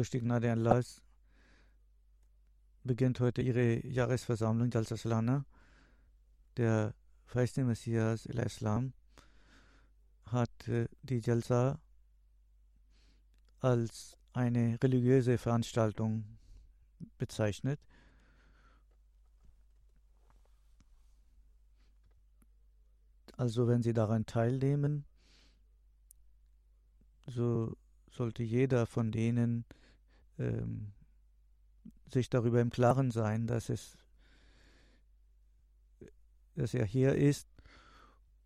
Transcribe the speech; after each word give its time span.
Durch 0.00 0.08
die 0.08 0.20
Gnade 0.20 0.50
Allahs 0.50 1.02
beginnt 2.84 3.20
heute 3.20 3.42
ihre 3.42 3.86
Jahresversammlung 3.86 4.70
Jalsa 4.70 4.96
Salana. 4.96 5.44
Der 6.56 6.94
feiste 7.26 7.64
Messias 7.64 8.26
al-Islam 8.26 8.94
hat 10.24 10.68
äh, 10.68 10.88
die 11.02 11.18
Jalsa 11.18 11.78
als 13.60 14.16
eine 14.32 14.82
religiöse 14.82 15.36
Veranstaltung 15.36 16.24
bezeichnet. 17.18 17.78
Also 23.36 23.68
wenn 23.68 23.82
Sie 23.82 23.92
daran 23.92 24.24
teilnehmen, 24.24 25.04
so 27.26 27.76
sollte 28.10 28.42
jeder 28.42 28.86
von 28.86 29.12
denen 29.12 29.66
ähm, 30.40 30.92
sich 32.08 32.28
darüber 32.30 32.60
im 32.60 32.70
Klaren 32.70 33.10
sein, 33.10 33.46
dass 33.46 33.68
es 33.68 33.96
dass 36.56 36.74
er 36.74 36.84
hier 36.84 37.14
ist, 37.14 37.48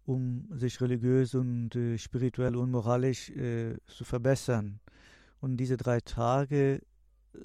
um 0.05 0.47
sich 0.51 0.81
religiös 0.81 1.35
und 1.35 1.75
äh, 1.75 1.99
spirituell 1.99 2.55
und 2.55 2.71
moralisch 2.71 3.31
äh, 3.31 3.77
zu 3.87 4.05
verbessern. 4.05 4.81
Und 5.41 5.57
diese 5.57 5.77
drei 5.77 6.01
Tage 6.01 6.83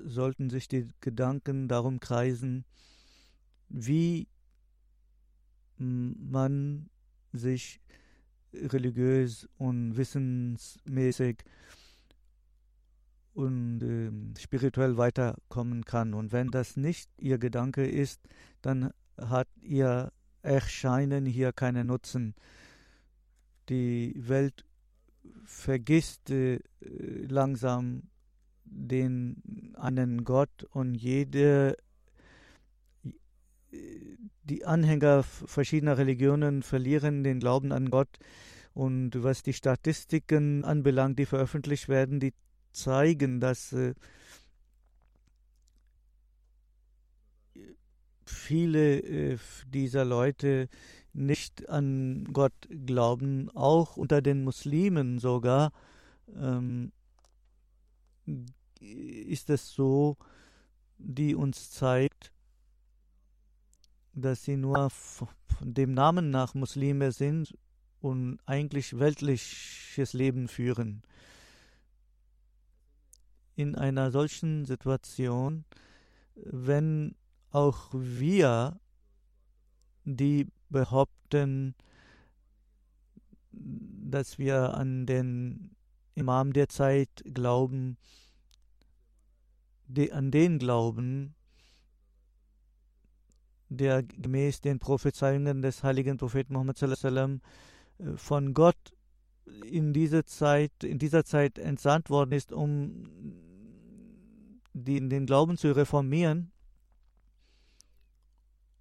sollten 0.05 0.49
sich 0.49 0.67
die 0.67 0.89
Gedanken 0.99 1.67
darum 1.67 1.99
kreisen, 1.99 2.65
wie 3.69 4.27
man 5.77 6.89
sich 7.31 7.79
religiös 8.53 9.47
und 9.57 9.95
wissensmäßig 9.95 11.43
und 13.39 13.81
äh, 13.81 14.39
spirituell 14.39 14.97
weiterkommen 14.97 15.85
kann. 15.85 16.13
Und 16.13 16.33
wenn 16.33 16.49
das 16.49 16.75
nicht 16.75 17.09
ihr 17.17 17.37
Gedanke 17.37 17.87
ist, 17.87 18.19
dann 18.61 18.91
hat 19.17 19.47
ihr 19.61 20.11
Erscheinen 20.41 21.25
hier 21.25 21.53
keinen 21.53 21.87
Nutzen. 21.87 22.35
Die 23.69 24.13
Welt 24.17 24.65
vergisst 25.45 26.29
äh, 26.31 26.59
langsam 26.81 28.03
den 28.65 29.73
einen 29.77 30.25
Gott 30.25 30.65
und 30.71 30.95
jede 30.95 31.77
die 34.43 34.65
Anhänger 34.65 35.23
verschiedener 35.23 35.97
Religionen 35.97 36.63
verlieren 36.63 37.23
den 37.23 37.39
Glauben 37.39 37.71
an 37.71 37.89
Gott. 37.89 38.17
Und 38.73 39.23
was 39.23 39.43
die 39.43 39.53
Statistiken 39.53 40.63
anbelangt, 40.63 41.19
die 41.19 41.25
veröffentlicht 41.25 41.87
werden, 41.87 42.19
die 42.19 42.33
zeigen, 42.71 43.39
dass 43.39 43.73
äh, 43.73 43.93
viele 48.25 48.99
äh, 48.99 49.37
dieser 49.67 50.05
Leute 50.05 50.69
nicht 51.13 51.69
an 51.69 52.27
Gott 52.31 52.53
glauben, 52.85 53.49
auch 53.51 53.97
unter 53.97 54.21
den 54.21 54.43
Muslimen 54.43 55.19
sogar 55.19 55.71
ähm, 56.35 56.91
ist 58.79 59.49
es 59.49 59.71
so, 59.71 60.17
die 60.97 61.35
uns 61.35 61.71
zeigt, 61.71 62.31
dass 64.13 64.43
sie 64.43 64.57
nur 64.57 64.89
dem 65.61 65.93
Namen 65.93 66.29
nach 66.29 66.53
Muslime 66.53 67.11
sind 67.11 67.57
und 67.99 68.39
eigentlich 68.45 68.99
weltliches 68.99 70.13
Leben 70.13 70.47
führen. 70.47 71.03
In 73.59 73.75
einer 73.75 74.09
solchen 74.09 74.63
Situation, 74.63 75.65
wenn 76.35 77.13
auch 77.51 77.89
wir, 77.91 78.79
die 80.05 80.47
behaupten, 80.69 81.75
dass 83.51 84.39
wir 84.39 84.75
an 84.75 85.05
den 85.05 85.75
Imam 86.15 86.53
der 86.53 86.69
Zeit 86.69 87.09
glauben, 87.33 87.97
die, 89.87 90.13
an 90.13 90.31
den 90.31 90.57
glauben, 90.57 91.35
der 93.67 94.03
gemäß 94.03 94.61
den 94.61 94.79
Prophezeiungen 94.79 95.61
des 95.61 95.83
heiligen 95.83 96.15
Propheten 96.15 96.53
Muhammad 96.53 96.77
sallam, 96.77 97.41
von 98.15 98.53
Gott 98.53 98.95
in 99.65 99.91
diese 99.91 100.23
Zeit, 100.23 100.71
in 100.81 100.97
dieser 100.97 101.25
Zeit 101.25 101.59
entsandt 101.59 102.09
worden 102.09 102.31
ist, 102.31 102.53
um 102.53 103.48
den, 104.83 105.09
den 105.09 105.25
Glauben 105.25 105.57
zu 105.57 105.75
reformieren, 105.75 106.51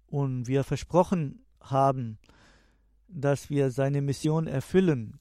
und 0.09 0.47
wir 0.47 0.63
versprochen 0.63 1.45
haben, 1.61 2.17
dass 3.07 3.49
wir 3.49 3.71
seine 3.71 4.01
Mission 4.01 4.47
erfüllen 4.47 5.19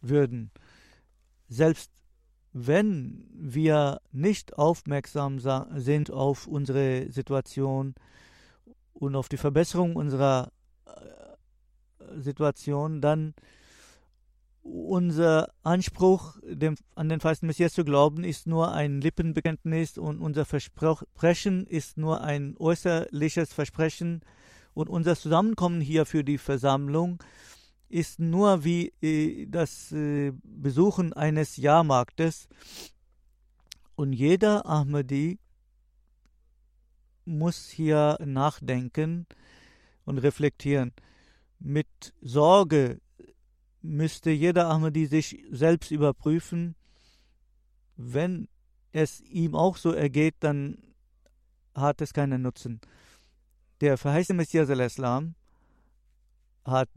würden, 0.00 0.50
selbst 1.48 1.90
wenn 2.52 3.26
wir 3.32 4.00
nicht 4.12 4.58
aufmerksam 4.58 5.40
sind 5.40 6.10
auf 6.10 6.46
unsere 6.46 7.10
Situation 7.10 7.94
und 8.92 9.16
auf 9.16 9.28
die 9.28 9.36
Verbesserung 9.36 9.96
unserer 9.96 10.52
äh, 10.86 12.20
Situation, 12.20 13.00
dann 13.00 13.34
unser 14.64 15.52
Anspruch, 15.62 16.36
dem, 16.42 16.74
an 16.94 17.08
den 17.08 17.20
feisten 17.20 17.46
Messias 17.46 17.74
zu 17.74 17.84
glauben, 17.84 18.24
ist 18.24 18.46
nur 18.46 18.72
ein 18.72 19.00
Lippenbekenntnis 19.00 19.98
und 19.98 20.20
unser 20.20 20.46
Versprechen 20.46 21.66
ist 21.66 21.98
nur 21.98 22.22
ein 22.22 22.56
äußerliches 22.58 23.52
Versprechen 23.52 24.22
und 24.72 24.88
unser 24.88 25.16
Zusammenkommen 25.16 25.80
hier 25.80 26.06
für 26.06 26.24
die 26.24 26.38
Versammlung 26.38 27.22
ist 27.88 28.18
nur 28.18 28.64
wie 28.64 28.92
äh, 29.02 29.46
das 29.46 29.92
äh, 29.92 30.32
Besuchen 30.42 31.12
eines 31.12 31.56
Jahrmarktes. 31.56 32.48
Und 33.94 34.12
jeder 34.12 34.66
Ahmadi 34.66 35.38
muss 37.24 37.68
hier 37.68 38.18
nachdenken 38.24 39.26
und 40.04 40.18
reflektieren. 40.18 40.92
Mit 41.60 42.14
Sorge 42.20 43.00
müsste 43.84 44.30
jeder 44.30 44.68
Ahmadi 44.68 45.06
sich 45.06 45.44
selbst 45.50 45.90
überprüfen. 45.90 46.74
Wenn 47.96 48.48
es 48.92 49.20
ihm 49.20 49.54
auch 49.54 49.76
so 49.76 49.92
ergeht, 49.92 50.36
dann 50.40 50.78
hat 51.74 52.00
es 52.00 52.12
keinen 52.12 52.42
Nutzen. 52.42 52.80
Der 53.80 53.98
verheißene 53.98 54.36
Messias 54.38 54.70
al-Islam 54.70 55.34
hat 56.64 56.88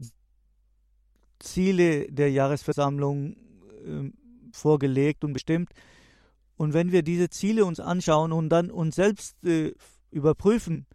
Ziele 1.38 2.10
der 2.10 2.30
Jahresversammlung 2.30 3.36
äh, 3.36 4.10
vorgelegt 4.52 5.24
und 5.24 5.34
bestimmt. 5.34 5.70
Und 6.56 6.72
wenn 6.72 6.90
wir 6.90 7.02
diese 7.02 7.28
Ziele 7.28 7.64
uns 7.64 7.80
anschauen 7.80 8.32
und 8.32 8.48
dann 8.48 8.70
uns 8.70 8.96
selbst 8.96 9.44
äh, 9.44 9.74
überprüfen, 10.10 10.86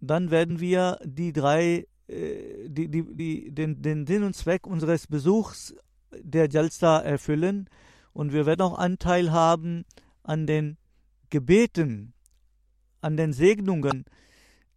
dann 0.00 0.30
werden 0.30 0.60
wir 0.60 0.98
die 1.04 1.32
drei, 1.32 1.86
die, 2.08 2.88
die, 2.88 3.02
die, 3.14 3.50
den, 3.50 3.80
den 3.82 4.06
Sinn 4.06 4.24
und 4.24 4.36
Zweck 4.36 4.66
unseres 4.66 5.06
Besuchs 5.06 5.74
der 6.12 6.48
Jalsa 6.48 7.00
erfüllen 7.00 7.68
und 8.12 8.32
wir 8.32 8.46
werden 8.46 8.62
auch 8.62 8.78
Anteil 8.78 9.32
haben 9.32 9.84
an 10.22 10.46
den 10.46 10.76
Gebeten, 11.30 12.14
an 13.00 13.16
den 13.16 13.32
Segnungen, 13.32 14.04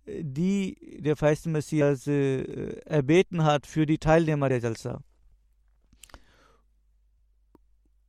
die 0.08 1.00
der 1.02 1.16
feiste 1.16 1.50
Messias 1.50 2.08
äh, 2.08 2.80
erbeten 2.86 3.44
hat 3.44 3.68
für 3.68 3.86
die 3.86 3.98
Teilnehmer 3.98 4.50
der 4.50 4.60
Jalsa. 4.60 5.02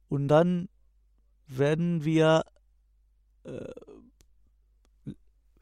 Und 0.09 0.29
dann 0.29 0.69
werden 1.47 2.05
wir 2.05 2.44
äh, 3.44 3.73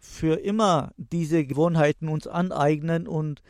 für 0.06 0.40
immer 0.40 0.92
diese 0.96 1.44
Gewohnheiten 1.44 2.08
uns 2.08 2.26
aneignen 2.26 3.06
und 3.06 3.42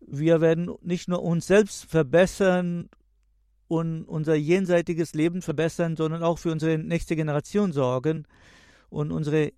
wir 0.00 0.40
werden 0.40 0.70
nicht 0.80 1.08
nur 1.08 1.22
uns 1.22 1.46
selbst 1.46 1.84
verbessern 1.84 2.88
und 3.66 4.04
unser 4.04 4.34
jenseitiges 4.34 5.12
Leben 5.12 5.42
verbessern, 5.42 5.96
sondern 5.96 6.22
auch 6.22 6.38
für 6.38 6.50
unsere 6.50 6.78
nächste 6.78 7.14
Generation 7.16 7.72
sorgen. 7.72 8.26
Und 8.88 9.12
unsere 9.12 9.52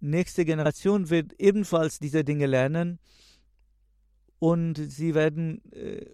nächste 0.00 0.44
Generation 0.44 1.08
wird 1.08 1.32
ebenfalls 1.38 1.98
diese 1.98 2.22
Dinge 2.22 2.46
lernen. 2.46 2.98
Und 4.38 4.74
sie 4.76 5.14
werden 5.14 5.62
äh, 5.72 6.04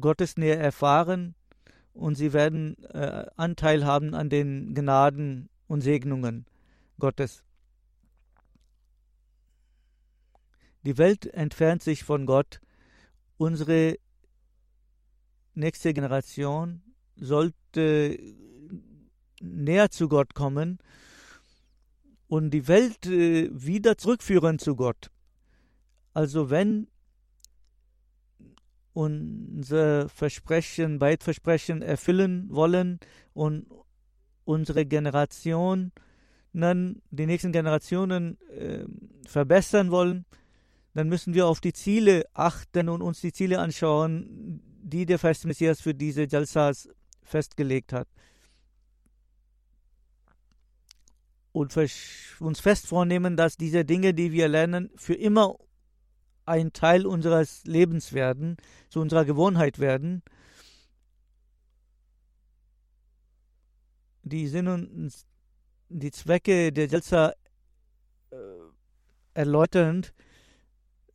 Gottes 0.00 0.36
Nähe 0.36 0.56
erfahren. 0.56 1.36
Und 1.92 2.16
sie 2.16 2.32
werden 2.32 2.82
äh, 2.86 3.26
Anteil 3.36 3.84
haben 3.84 4.14
an 4.14 4.28
den 4.28 4.74
Gnaden 4.74 5.48
und 5.68 5.82
Segnungen 5.82 6.46
Gottes. 6.98 7.42
Die 10.84 10.98
Welt 10.98 11.26
entfernt 11.26 11.82
sich 11.82 12.04
von 12.04 12.26
Gott. 12.26 12.60
Unsere 13.38 13.98
nächste 15.54 15.92
Generation 15.92 16.82
sollte 17.16 18.18
näher 19.40 19.90
zu 19.90 20.08
Gott 20.08 20.34
kommen 20.34 20.78
und 22.28 22.50
die 22.50 22.68
Welt 22.68 23.06
äh, 23.06 23.48
wieder 23.52 23.98
zurückführen 23.98 24.58
zu 24.58 24.76
Gott. 24.76 25.10
Also 26.14 26.50
wenn 26.50 26.88
unser 28.92 30.08
Versprechen, 30.08 31.00
Weitversprechen 31.00 31.82
erfüllen 31.82 32.48
wollen 32.50 32.98
und 33.34 33.66
unsere 34.44 34.86
Generationen, 34.86 35.92
die 36.56 37.26
nächsten 37.26 37.52
Generationen 37.52 38.38
äh, 38.50 38.84
verbessern 39.26 39.90
wollen, 39.90 40.24
dann 40.94 41.08
müssen 41.08 41.34
wir 41.34 41.46
auf 41.46 41.60
die 41.60 41.72
Ziele 41.72 42.24
achten 42.32 42.88
und 42.88 43.02
uns 43.02 43.20
die 43.20 43.32
Ziele 43.32 43.58
anschauen, 43.58 44.62
die 44.82 45.04
der 45.04 45.18
Feste 45.18 45.46
Messias 45.46 45.80
für 45.80 45.94
diese 45.94 46.24
Jalsas 46.24 46.88
festgelegt 47.22 47.92
hat. 47.92 48.08
und 51.56 51.74
uns 51.74 52.60
fest 52.60 52.86
vornehmen, 52.86 53.34
dass 53.34 53.56
diese 53.56 53.86
Dinge, 53.86 54.12
die 54.12 54.30
wir 54.30 54.46
lernen, 54.46 54.90
für 54.94 55.14
immer 55.14 55.56
ein 56.44 56.74
Teil 56.74 57.06
unseres 57.06 57.64
Lebens 57.64 58.12
werden, 58.12 58.58
zu 58.90 59.00
unserer 59.00 59.24
Gewohnheit 59.24 59.78
werden. 59.78 60.22
Die 64.22 64.48
Sinn 64.48 64.68
und 64.68 65.12
die 65.88 66.10
Zwecke 66.10 66.72
der 66.72 66.86
Jalsa 66.86 67.32
äh, 68.30 68.36
erläuternd, 69.34 70.12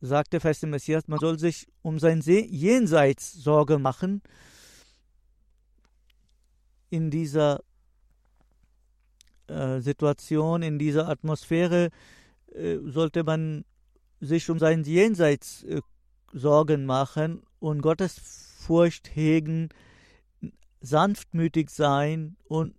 sagt 0.00 0.32
der 0.32 0.40
feste 0.40 0.66
Messias, 0.66 1.06
man 1.08 1.18
soll 1.18 1.38
sich 1.38 1.68
um 1.82 1.98
sein 1.98 2.20
Jenseits 2.20 3.32
Sorge 3.32 3.78
machen 3.78 4.22
in 6.90 7.10
dieser 7.10 7.62
äh, 9.46 9.80
Situation, 9.80 10.62
in 10.62 10.78
dieser 10.78 11.08
Atmosphäre, 11.08 11.90
äh, 12.52 12.78
sollte 12.84 13.24
man 13.24 13.64
sich 14.20 14.50
um 14.50 14.58
sein 14.58 14.84
Jenseits 14.84 15.62
äh, 15.64 15.80
Sorgen 16.32 16.84
machen 16.84 17.42
und 17.60 17.80
Gottes 17.82 18.18
Furcht 18.58 19.14
hegen, 19.14 19.68
sanftmütig 20.80 21.70
sein 21.70 22.36
und 22.44 22.74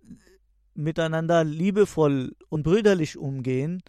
miteinander 0.74 1.44
liebevoll 1.44 2.36
und 2.48 2.62
brüderlich 2.62 3.16
umgehen, 3.16 3.82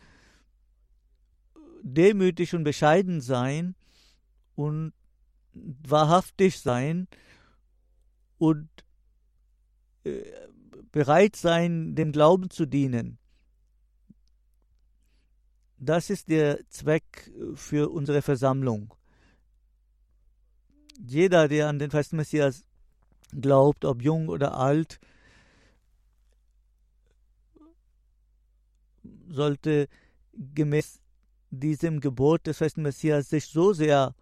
demütig 1.82 2.54
und 2.56 2.64
bescheiden 2.64 3.22
sein 3.22 3.76
und 4.56 4.94
wahrhaftig 5.54 6.60
sein 6.60 7.08
und 8.38 8.70
äh, 10.04 10.24
bereit 10.92 11.36
sein, 11.36 11.95
dem 11.95 12.12
Glauben 12.12 12.50
zu 12.50 12.66
dienen. 12.66 13.18
Das 15.78 16.09
ist 16.09 16.30
der 16.30 16.68
Zweck 16.69 17.31
für 17.56 17.90
unsere 17.90 18.21
Versammlung. 18.21 18.94
Jeder, 21.06 21.48
der 21.48 21.68
an 21.68 21.80
den 21.80 21.92
festen 21.92 22.16
Messias 22.16 22.64
glaubt, 23.31 23.83
ob 23.83 24.02
jung 24.02 24.30
oder 24.30 24.57
alt, 24.57 25.00
sollte 29.30 29.88
gemäß 30.34 31.00
diesem 31.50 32.00
Gebot 32.00 32.48
des 32.48 32.58
festen 32.58 32.82
Messias 32.82 33.30
sich 33.30 33.46
so 33.46 33.74
sehr 33.74 34.16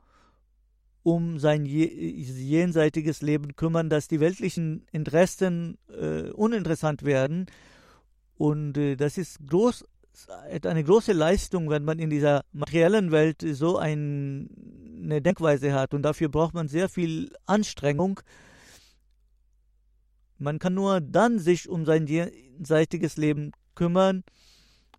um 1.04 1.38
sein 1.38 1.66
jenseitiges 1.66 3.22
Leben 3.22 3.56
kümmern, 3.56 3.90
dass 3.90 4.08
die 4.08 4.22
weltlichen 4.22 4.86
Interessen 4.92 5.78
äh, 5.90 6.30
uninteressant 6.30 7.04
werden. 7.04 7.48
Und 8.38 8.78
äh, 8.78 8.96
das 8.96 9.18
ist 9.18 9.46
groß, 9.46 9.86
eine 10.64 10.84
große 10.84 11.12
Leistung, 11.12 11.70
wenn 11.70 11.84
man 11.84 12.00
in 12.00 12.10
dieser 12.10 12.46
materiellen 12.54 13.12
Welt 13.12 13.44
so 13.52 13.78
ein, 13.78 14.50
eine 15.04 15.22
Denkweise 15.22 15.74
hat. 15.74 15.94
Und 15.94 16.04
dafür 16.04 16.30
braucht 16.30 16.54
man 16.54 16.70
sehr 16.70 16.88
viel 16.88 17.34
Anstrengung. 17.46 18.22
Man 20.38 20.60
kann 20.60 20.74
nur 20.74 21.02
dann 21.02 21.38
sich 21.40 21.68
um 21.68 21.86
sein 21.86 22.08
jenseitiges 22.08 23.18
Leben 23.18 23.52
kümmern, 23.76 24.24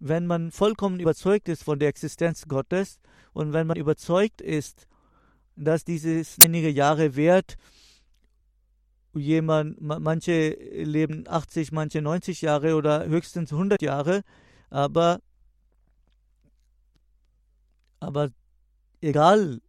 wenn 0.07 0.27
man 0.27 0.51
vollkommen 0.51 1.01
überzeugt 1.01 1.49
ist 1.49 1.65
von 1.65 1.79
der 1.79 1.89
Existenz 1.89 2.47
Gottes 2.47 3.01
und 3.33 3.55
wenn 3.55 3.67
man 3.67 3.79
überzeugt 3.79 4.43
ist, 4.43 4.87
dass 5.57 5.83
dieses 5.85 6.39
einige 6.43 6.69
Jahre 6.69 7.17
währt. 7.17 7.57
Jemand, 9.15 9.81
manche 9.81 10.51
leben 10.51 11.25
80, 11.27 11.73
manche 11.73 12.03
90 12.03 12.43
Jahre 12.43 12.75
oder 12.75 13.07
höchstens 13.07 13.51
100 13.51 13.81
Jahre, 13.81 14.25
aber, 14.69 15.21
aber 18.01 18.31
egal, 19.01 19.63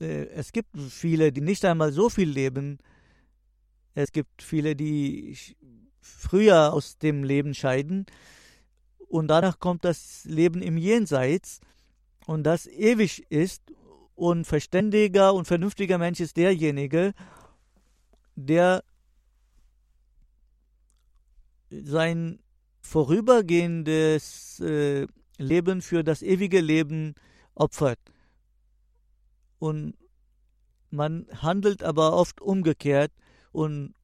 äh, 0.00 0.26
es 0.28 0.52
gibt 0.52 0.78
viele, 0.78 1.32
die 1.32 1.42
nicht 1.42 1.66
einmal 1.66 1.92
so 1.92 2.08
viel 2.08 2.30
leben. 2.30 2.78
Es 3.94 4.10
gibt 4.12 4.40
viele, 4.42 4.74
die 4.74 5.36
früher 6.00 6.72
aus 6.72 6.96
dem 6.96 7.24
Leben 7.24 7.52
scheiden. 7.54 8.06
Und 9.10 9.26
danach 9.26 9.58
kommt 9.58 9.84
das 9.84 10.24
Leben 10.24 10.62
im 10.62 10.76
Jenseits 10.76 11.60
und 12.26 12.44
das 12.44 12.68
ewig 12.68 13.26
ist 13.28 13.60
und 14.14 14.44
verständiger 14.44 15.34
und 15.34 15.46
vernünftiger 15.46 15.98
Mensch 15.98 16.20
ist 16.20 16.36
derjenige, 16.36 17.12
der 18.36 18.84
sein 21.70 22.38
vorübergehendes 22.82 24.60
äh, 24.60 25.08
Leben 25.38 25.82
für 25.82 26.04
das 26.04 26.22
ewige 26.22 26.60
Leben 26.60 27.16
opfert. 27.56 27.98
Und 29.58 29.96
man 30.90 31.26
handelt 31.34 31.82
aber 31.82 32.12
oft 32.12 32.40
umgekehrt 32.40 33.10
und 33.50 33.94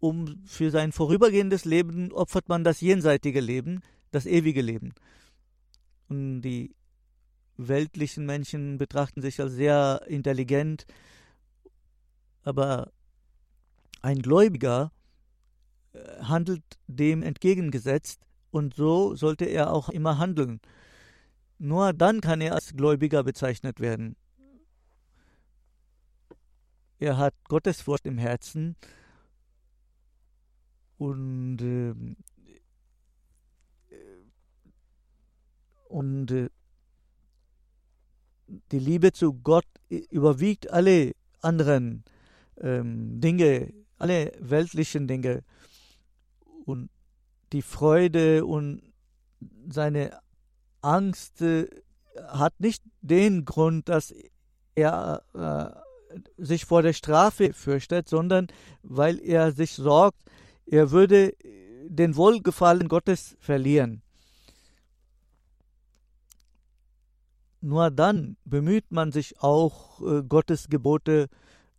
um 0.00 0.42
für 0.46 0.70
sein 0.70 0.92
vorübergehendes 0.92 1.64
Leben 1.64 2.10
opfert 2.12 2.48
man 2.48 2.64
das 2.64 2.80
jenseitige 2.80 3.40
Leben, 3.40 3.80
das 4.10 4.26
ewige 4.26 4.62
Leben. 4.62 4.94
Und 6.08 6.40
die 6.40 6.74
weltlichen 7.56 8.24
Menschen 8.26 8.78
betrachten 8.78 9.20
sich 9.20 9.40
als 9.40 9.52
sehr 9.52 10.02
intelligent, 10.08 10.86
aber 12.42 12.90
ein 14.00 14.22
Gläubiger 14.22 14.90
äh, 15.92 16.22
handelt 16.22 16.64
dem 16.86 17.22
entgegengesetzt 17.22 18.22
und 18.50 18.74
so 18.74 19.14
sollte 19.14 19.44
er 19.44 19.72
auch 19.72 19.90
immer 19.90 20.16
handeln. 20.16 20.60
Nur 21.58 21.92
dann 21.92 22.22
kann 22.22 22.40
er 22.40 22.54
als 22.54 22.74
Gläubiger 22.74 23.22
bezeichnet 23.22 23.80
werden. 23.80 24.16
Er 26.98 27.18
hat 27.18 27.34
Gottesfurcht 27.48 28.06
im 28.06 28.16
Herzen 28.16 28.76
und, 31.00 31.62
äh, 31.62 31.94
und 35.88 36.30
äh, 36.30 36.50
die 38.70 38.78
Liebe 38.78 39.12
zu 39.12 39.32
Gott 39.32 39.64
überwiegt 39.88 40.70
alle 40.70 41.12
anderen 41.40 42.04
ähm, 42.60 43.18
Dinge, 43.18 43.72
alle 43.96 44.32
weltlichen 44.40 45.08
Dinge. 45.08 45.42
Und 46.66 46.90
die 47.54 47.62
Freude 47.62 48.44
und 48.44 48.82
seine 49.70 50.20
Angst 50.82 51.40
äh, 51.40 51.66
hat 52.28 52.60
nicht 52.60 52.82
den 53.00 53.46
Grund, 53.46 53.88
dass 53.88 54.12
er 54.74 55.22
äh, 55.32 56.14
sich 56.36 56.66
vor 56.66 56.82
der 56.82 56.92
Strafe 56.92 57.54
fürchtet, 57.54 58.06
sondern 58.06 58.48
weil 58.82 59.18
er 59.18 59.52
sich 59.52 59.72
sorgt, 59.72 60.20
er 60.70 60.92
würde 60.92 61.34
den 61.88 62.14
Wohlgefallen 62.14 62.86
Gottes 62.86 63.36
verlieren. 63.40 64.02
Nur 67.60 67.90
dann 67.90 68.36
bemüht 68.44 68.92
man 68.92 69.10
sich 69.10 69.40
auch, 69.40 70.00
äh, 70.00 70.22
Gottes 70.22 70.68
Gebote 70.68 71.28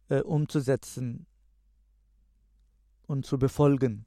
äh, 0.10 0.20
umzusetzen 0.20 1.26
und 3.08 3.26
zu 3.26 3.40
befolgen. 3.40 4.06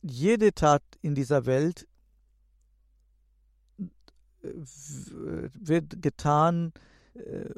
Jede 0.00 0.54
Tat 0.54 0.82
in 1.02 1.14
dieser 1.14 1.44
Welt 1.44 1.86
äh, 4.42 4.54
wird 5.52 6.00
getan, 6.00 6.72
äh, 7.12 7.50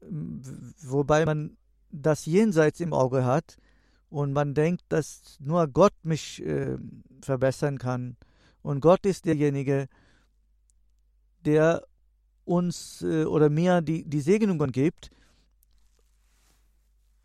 wobei 0.00 1.24
man 1.24 1.56
das 1.94 2.26
Jenseits 2.26 2.80
im 2.80 2.92
Auge 2.92 3.24
hat 3.24 3.56
und 4.10 4.32
man 4.32 4.54
denkt, 4.54 4.82
dass 4.88 5.38
nur 5.40 5.66
Gott 5.68 5.94
mich 6.02 6.44
äh, 6.44 6.76
verbessern 7.22 7.78
kann. 7.78 8.16
Und 8.62 8.80
Gott 8.80 9.06
ist 9.06 9.26
derjenige, 9.26 9.88
der 11.44 11.86
uns 12.44 13.02
äh, 13.02 13.24
oder 13.24 13.48
mir 13.48 13.80
die, 13.80 14.04
die 14.04 14.20
Segnungen 14.20 14.72
gibt. 14.72 15.10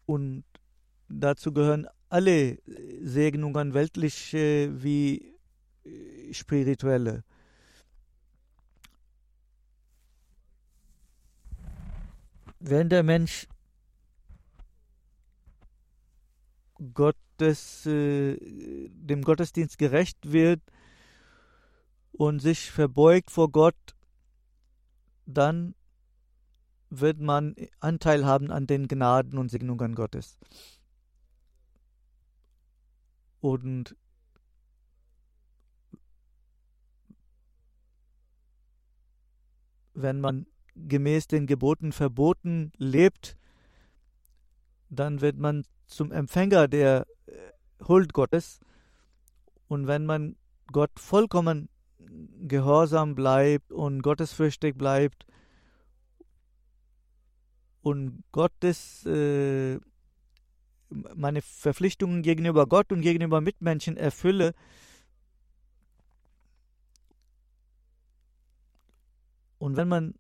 Und 0.06 0.44
dazu 1.08 1.52
gehören 1.52 1.88
alle 2.10 2.58
Segnungen, 3.02 3.74
weltliche 3.74 4.72
wie 4.84 5.36
äh, 5.84 6.34
spirituelle. 6.34 7.24
Wenn 12.60 12.90
der 12.90 13.04
Mensch 13.04 13.48
Gottes, 16.94 17.86
äh, 17.86 18.38
dem 18.90 19.24
Gottesdienst 19.24 19.78
gerecht 19.78 20.32
wird 20.32 20.62
und 22.12 22.40
sich 22.40 22.72
verbeugt 22.72 23.32
vor 23.32 23.52
Gott, 23.52 23.96
dann 25.26 25.76
wird 26.90 27.20
man 27.20 27.56
Anteil 27.80 28.26
haben 28.26 28.52
an 28.52 28.66
den 28.66 28.88
Gnaden 28.88 29.38
und 29.38 29.50
Segnungen 29.50 29.94
Gottes. 29.96 30.40
Und 33.42 33.96
wenn 39.94 40.20
man 40.20 40.48
gemäß 40.76 41.28
den 41.28 41.46
Geboten 41.46 41.92
verboten 41.92 42.72
lebt, 42.78 43.38
dann 44.90 45.22
wird 45.22 45.38
man 45.38 45.64
zum 45.90 46.12
Empfänger 46.12 46.68
der 46.68 47.06
äh, 47.26 47.34
Huld 47.88 48.14
Gottes. 48.14 48.60
Und 49.68 49.88
wenn 49.88 50.06
man 50.06 50.36
Gott 50.72 50.92
vollkommen 51.00 51.70
gehorsam 52.48 53.16
bleibt 53.16 53.72
und 53.72 54.02
gottesfürchtig 54.02 54.76
bleibt 54.76 55.26
und 57.82 58.24
Gottes 58.32 59.06
äh, 59.06 59.80
meine 60.90 61.42
Verpflichtungen 61.42 62.24
gegenüber 62.24 62.66
Gott 62.66 62.92
und 62.92 63.02
gegenüber 63.02 63.42
Mitmenschen 63.42 63.98
erfülle, 63.98 64.54
und 69.60 69.76
wenn 69.76 69.88
man, 69.88 70.16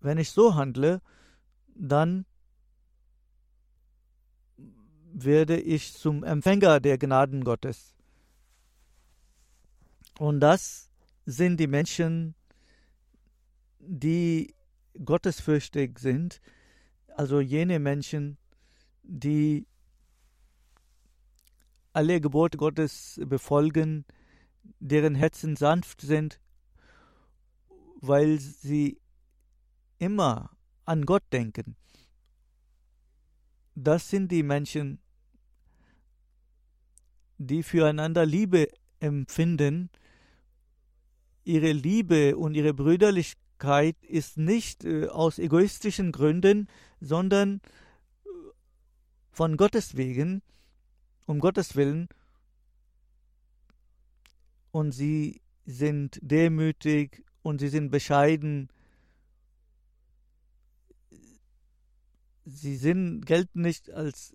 wenn 0.00 0.18
ich 0.18 0.30
so 0.30 0.54
handle, 0.54 1.00
dann 1.74 2.26
werde 5.24 5.60
ich 5.60 5.94
zum 5.94 6.24
Empfänger 6.24 6.80
der 6.80 6.98
Gnaden 6.98 7.44
Gottes. 7.44 7.94
Und 10.18 10.40
das 10.40 10.90
sind 11.26 11.58
die 11.58 11.66
Menschen, 11.66 12.34
die 13.78 14.54
gottesfürchtig 15.04 15.98
sind, 15.98 16.40
also 17.16 17.40
jene 17.40 17.78
Menschen, 17.78 18.36
die 19.02 19.66
alle 21.92 22.20
Gebote 22.20 22.58
Gottes 22.58 23.20
befolgen, 23.24 24.04
deren 24.78 25.14
Herzen 25.14 25.56
sanft 25.56 26.02
sind, 26.02 26.40
weil 28.00 28.38
sie 28.38 29.00
immer 29.98 30.50
an 30.84 31.04
Gott 31.04 31.24
denken. 31.32 31.76
Das 33.74 34.08
sind 34.08 34.30
die 34.30 34.42
Menschen, 34.42 35.00
die 37.40 37.62
füreinander 37.62 38.26
Liebe 38.26 38.68
empfinden. 39.00 39.88
Ihre 41.44 41.72
Liebe 41.72 42.36
und 42.36 42.54
ihre 42.54 42.74
Brüderlichkeit 42.74 43.96
ist 44.02 44.36
nicht 44.36 44.84
äh, 44.84 45.08
aus 45.08 45.38
egoistischen 45.38 46.12
Gründen, 46.12 46.68
sondern 47.00 47.62
von 49.32 49.56
Gottes 49.56 49.96
wegen, 49.96 50.42
um 51.24 51.38
Gottes 51.40 51.76
Willen. 51.76 52.08
Und 54.70 54.92
sie 54.92 55.40
sind 55.64 56.18
demütig 56.22 57.24
und 57.42 57.58
sie 57.58 57.68
sind 57.68 57.90
bescheiden. 57.90 58.68
Sie 62.44 62.76
sind, 62.76 63.24
gelten 63.24 63.62
nicht 63.62 63.90
als 63.90 64.34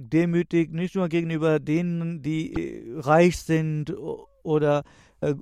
demütig, 0.00 0.72
nicht 0.72 0.94
nur 0.94 1.08
gegenüber 1.08 1.60
denen, 1.60 2.22
die 2.22 2.52
äh, 2.52 3.00
reich 3.00 3.38
sind 3.38 3.94
oder 4.42 4.84
äh, 5.20 5.34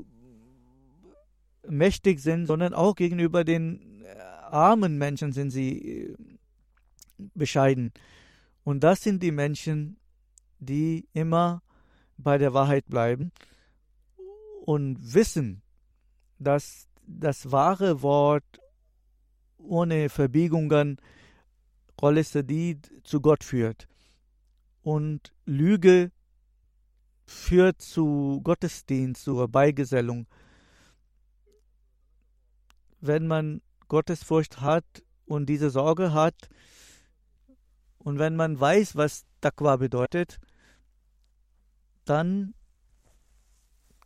mächtig 1.67 2.21
sind, 2.21 2.47
sondern 2.47 2.75
auch 2.75 2.95
gegenüber 2.95 3.45
den 3.45 4.03
äh, 4.03 4.19
armen 4.51 4.99
Menschen 4.99 5.33
sind 5.33 5.51
sie 5.51 6.09
äh, 6.09 6.17
bescheiden. 7.35 7.93
Und 8.65 8.81
das 8.85 9.03
sind 9.03 9.23
die 9.23 9.33
Menschen, 9.33 9.97
die 10.59 11.09
immer 11.13 11.63
bei 12.17 12.39
der 12.39 12.53
Wahrheit 12.53 12.87
bleiben 12.87 13.31
und 14.65 15.15
wissen, 15.15 15.63
dass 16.39 16.89
das 17.07 17.51
wahre 17.51 18.03
Wort 18.03 18.45
ohne 19.59 20.09
Verbiegungen 20.09 21.01
Rolle 22.01 22.23
Sadid 22.23 22.93
zu 23.03 23.21
Gott 23.21 23.43
führt. 23.43 23.89
Und 24.89 25.33
Lüge 25.45 26.11
führt 27.27 27.83
zu 27.83 28.41
Gottesdienst, 28.43 29.23
zur 29.23 29.49
Beigesellung. 29.49 30.27
wenn 33.01 33.27
man 33.27 33.63
Gottesfurcht 33.89 34.61
hat 34.61 34.85
und 35.27 35.47
diese 35.47 35.71
Sorge 35.71 36.13
hat 36.13 36.49
und 37.99 38.19
wenn 38.19 38.37
man 38.37 38.59
weiß, 38.59 38.97
was 38.97 39.25
Taqwa 39.41 39.77
bedeutet, 39.77 40.39
dann 42.05 42.55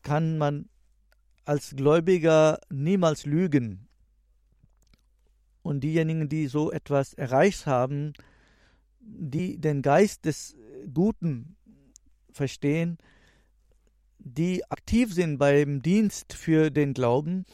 kann 0.03 0.39
man 0.39 0.69
als 1.45 1.75
Gläubiger 1.77 2.59
niemals 2.71 3.25
lügen. 3.25 3.89
Und 5.63 5.81
diejenigen, 5.81 6.29
die 6.29 6.49
so 6.49 6.73
etwas 6.73 7.15
erreicht 7.15 7.67
haben, 7.67 8.15
die 9.01 9.59
den 9.59 9.83
Geist 9.83 10.25
des 10.25 10.57
Guten 10.93 11.57
verstehen, 12.31 12.99
die 14.19 14.65
aktiv 14.71 15.13
sind 15.13 15.39
beim 15.39 15.83
Dienst 15.83 16.33
für 16.33 16.71
den 16.71 16.95
Glauben. 16.95 17.45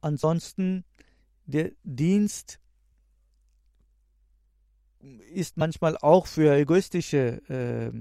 Ansonsten 0.00 0.84
der 1.46 1.72
Dienst 1.82 2.58
ist 5.32 5.56
manchmal 5.56 5.96
auch 5.98 6.26
für 6.26 6.54
egoistische 6.56 7.42
äh, 7.48 7.92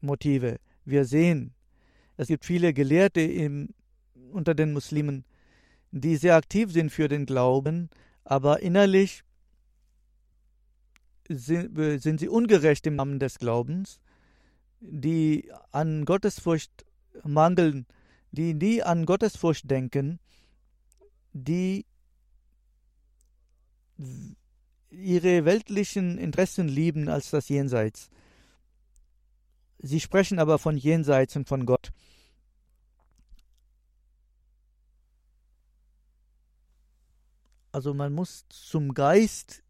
Motive. 0.00 0.58
Wir 0.84 1.04
sehen, 1.04 1.54
es 2.16 2.28
gibt 2.28 2.44
viele 2.44 2.72
Gelehrte 2.72 3.20
im, 3.20 3.70
unter 4.30 4.54
den 4.54 4.72
Muslimen, 4.72 5.24
die 5.90 6.16
sehr 6.16 6.36
aktiv 6.36 6.72
sind 6.72 6.90
für 6.90 7.08
den 7.08 7.26
Glauben, 7.26 7.88
aber 8.24 8.60
innerlich 8.60 9.22
sind, 11.28 12.02
sind 12.02 12.20
sie 12.20 12.28
ungerecht 12.28 12.86
im 12.86 12.96
Namen 12.96 13.18
des 13.18 13.38
Glaubens, 13.38 14.00
die 14.80 15.50
an 15.72 16.04
Gottesfurcht 16.04 16.84
mangeln, 17.24 17.86
die 18.30 18.54
nie 18.54 18.82
an 18.82 19.06
Gottesfurcht 19.06 19.70
denken, 19.70 20.18
die 21.32 21.86
ihre 24.90 25.44
weltlichen 25.44 26.18
Interessen 26.18 26.68
lieben 26.68 27.08
als 27.08 27.30
das 27.30 27.48
Jenseits. 27.48 28.10
Sie 29.78 30.00
sprechen 30.00 30.38
aber 30.38 30.58
von 30.58 30.76
Jenseits 30.76 31.36
und 31.36 31.48
von 31.48 31.66
Gott. 31.66 31.92
Also 37.72 37.92
man 37.92 38.14
muss 38.14 38.46
zum 38.48 38.94
Geist, 38.94 39.62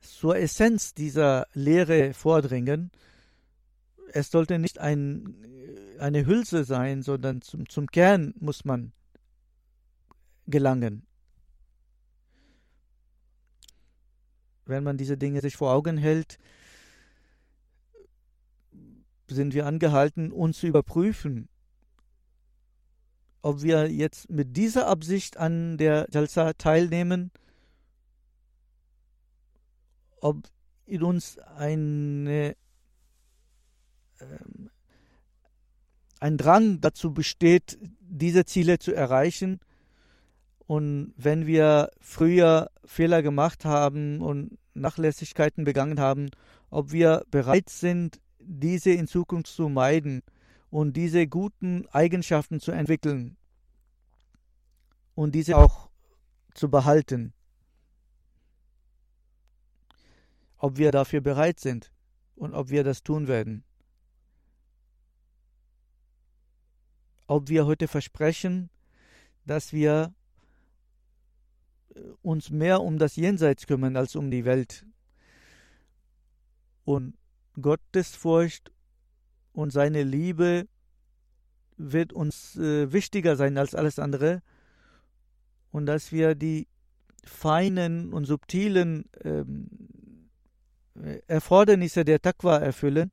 zur 0.00 0.36
Essenz 0.36 0.94
dieser 0.94 1.46
Lehre 1.52 2.14
vordringen. 2.14 2.90
Es 4.12 4.30
sollte 4.30 4.58
nicht 4.58 4.78
ein, 4.78 5.36
eine 5.98 6.26
Hülse 6.26 6.64
sein, 6.64 7.02
sondern 7.02 7.42
zum, 7.42 7.68
zum 7.68 7.86
Kern 7.88 8.34
muss 8.38 8.64
man 8.64 8.92
gelangen. 10.46 11.06
Wenn 14.64 14.84
man 14.84 14.98
diese 14.98 15.16
Dinge 15.16 15.40
sich 15.40 15.56
vor 15.56 15.72
Augen 15.72 15.96
hält, 15.96 16.38
sind 19.26 19.54
wir 19.54 19.66
angehalten, 19.66 20.32
uns 20.32 20.58
zu 20.58 20.66
überprüfen, 20.66 21.48
ob 23.42 23.62
wir 23.62 23.90
jetzt 23.90 24.30
mit 24.30 24.56
dieser 24.56 24.86
Absicht 24.86 25.36
an 25.36 25.78
der 25.78 26.06
Jalsa 26.10 26.54
teilnehmen, 26.54 27.30
ob 30.20 30.48
in 30.86 31.02
uns 31.02 31.38
eine, 31.38 32.56
äh, 34.18 34.24
ein 36.20 36.36
Drang 36.36 36.80
dazu 36.80 37.12
besteht, 37.12 37.78
diese 38.00 38.44
Ziele 38.44 38.78
zu 38.78 38.94
erreichen 38.94 39.60
und 40.68 41.14
wenn 41.16 41.46
wir 41.46 41.90
früher 42.00 42.70
Fehler 42.84 43.22
gemacht 43.22 43.64
haben 43.64 44.20
und 44.20 44.58
Nachlässigkeiten 44.74 45.64
begangen 45.64 45.98
haben, 45.98 46.30
ob 46.70 46.92
wir 46.92 47.24
bereit 47.30 47.70
sind, 47.70 48.20
diese 48.38 48.90
in 48.90 49.06
Zukunft 49.06 49.48
zu 49.48 49.68
meiden 49.68 50.22
und 50.70 50.94
diese 50.94 51.26
guten 51.26 51.86
Eigenschaften 51.88 52.60
zu 52.60 52.72
entwickeln 52.72 53.36
und 55.14 55.34
diese 55.34 55.56
auch 55.56 55.88
zu 56.54 56.70
behalten. 56.70 57.32
Ob 60.58 60.76
wir 60.76 60.90
dafür 60.92 61.20
bereit 61.20 61.60
sind 61.60 61.92
und 62.34 62.54
ob 62.54 62.70
wir 62.70 62.84
das 62.84 63.02
tun 63.02 63.28
werden. 63.28 63.64
Ob 67.26 67.48
wir 67.48 67.66
heute 67.66 67.88
versprechen, 67.88 68.70
dass 69.44 69.72
wir 69.72 70.14
uns 72.22 72.50
mehr 72.50 72.80
um 72.82 72.98
das 72.98 73.16
Jenseits 73.16 73.66
kümmern 73.66 73.96
als 73.96 74.16
um 74.16 74.30
die 74.30 74.44
Welt. 74.44 74.86
Und 76.84 77.16
Gottesfurcht 77.60 78.72
und 79.52 79.72
seine 79.72 80.02
Liebe 80.02 80.68
wird 81.76 82.12
uns 82.12 82.56
äh, 82.56 82.92
wichtiger 82.92 83.36
sein 83.36 83.58
als 83.58 83.74
alles 83.74 83.98
andere. 83.98 84.42
Und 85.70 85.86
dass 85.86 86.12
wir 86.12 86.34
die 86.34 86.66
feinen 87.24 88.12
und 88.12 88.24
subtilen 88.24 89.04
ähm, 89.22 89.68
Erfordernisse 91.26 92.04
der 92.04 92.20
Taqwa 92.20 92.58
erfüllen 92.58 93.10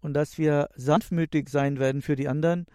und 0.00 0.14
dass 0.14 0.38
wir 0.38 0.68
sanftmütig 0.74 1.48
sein 1.48 1.78
werden 1.78 2.02
für 2.02 2.16
die 2.16 2.28
anderen 2.28 2.66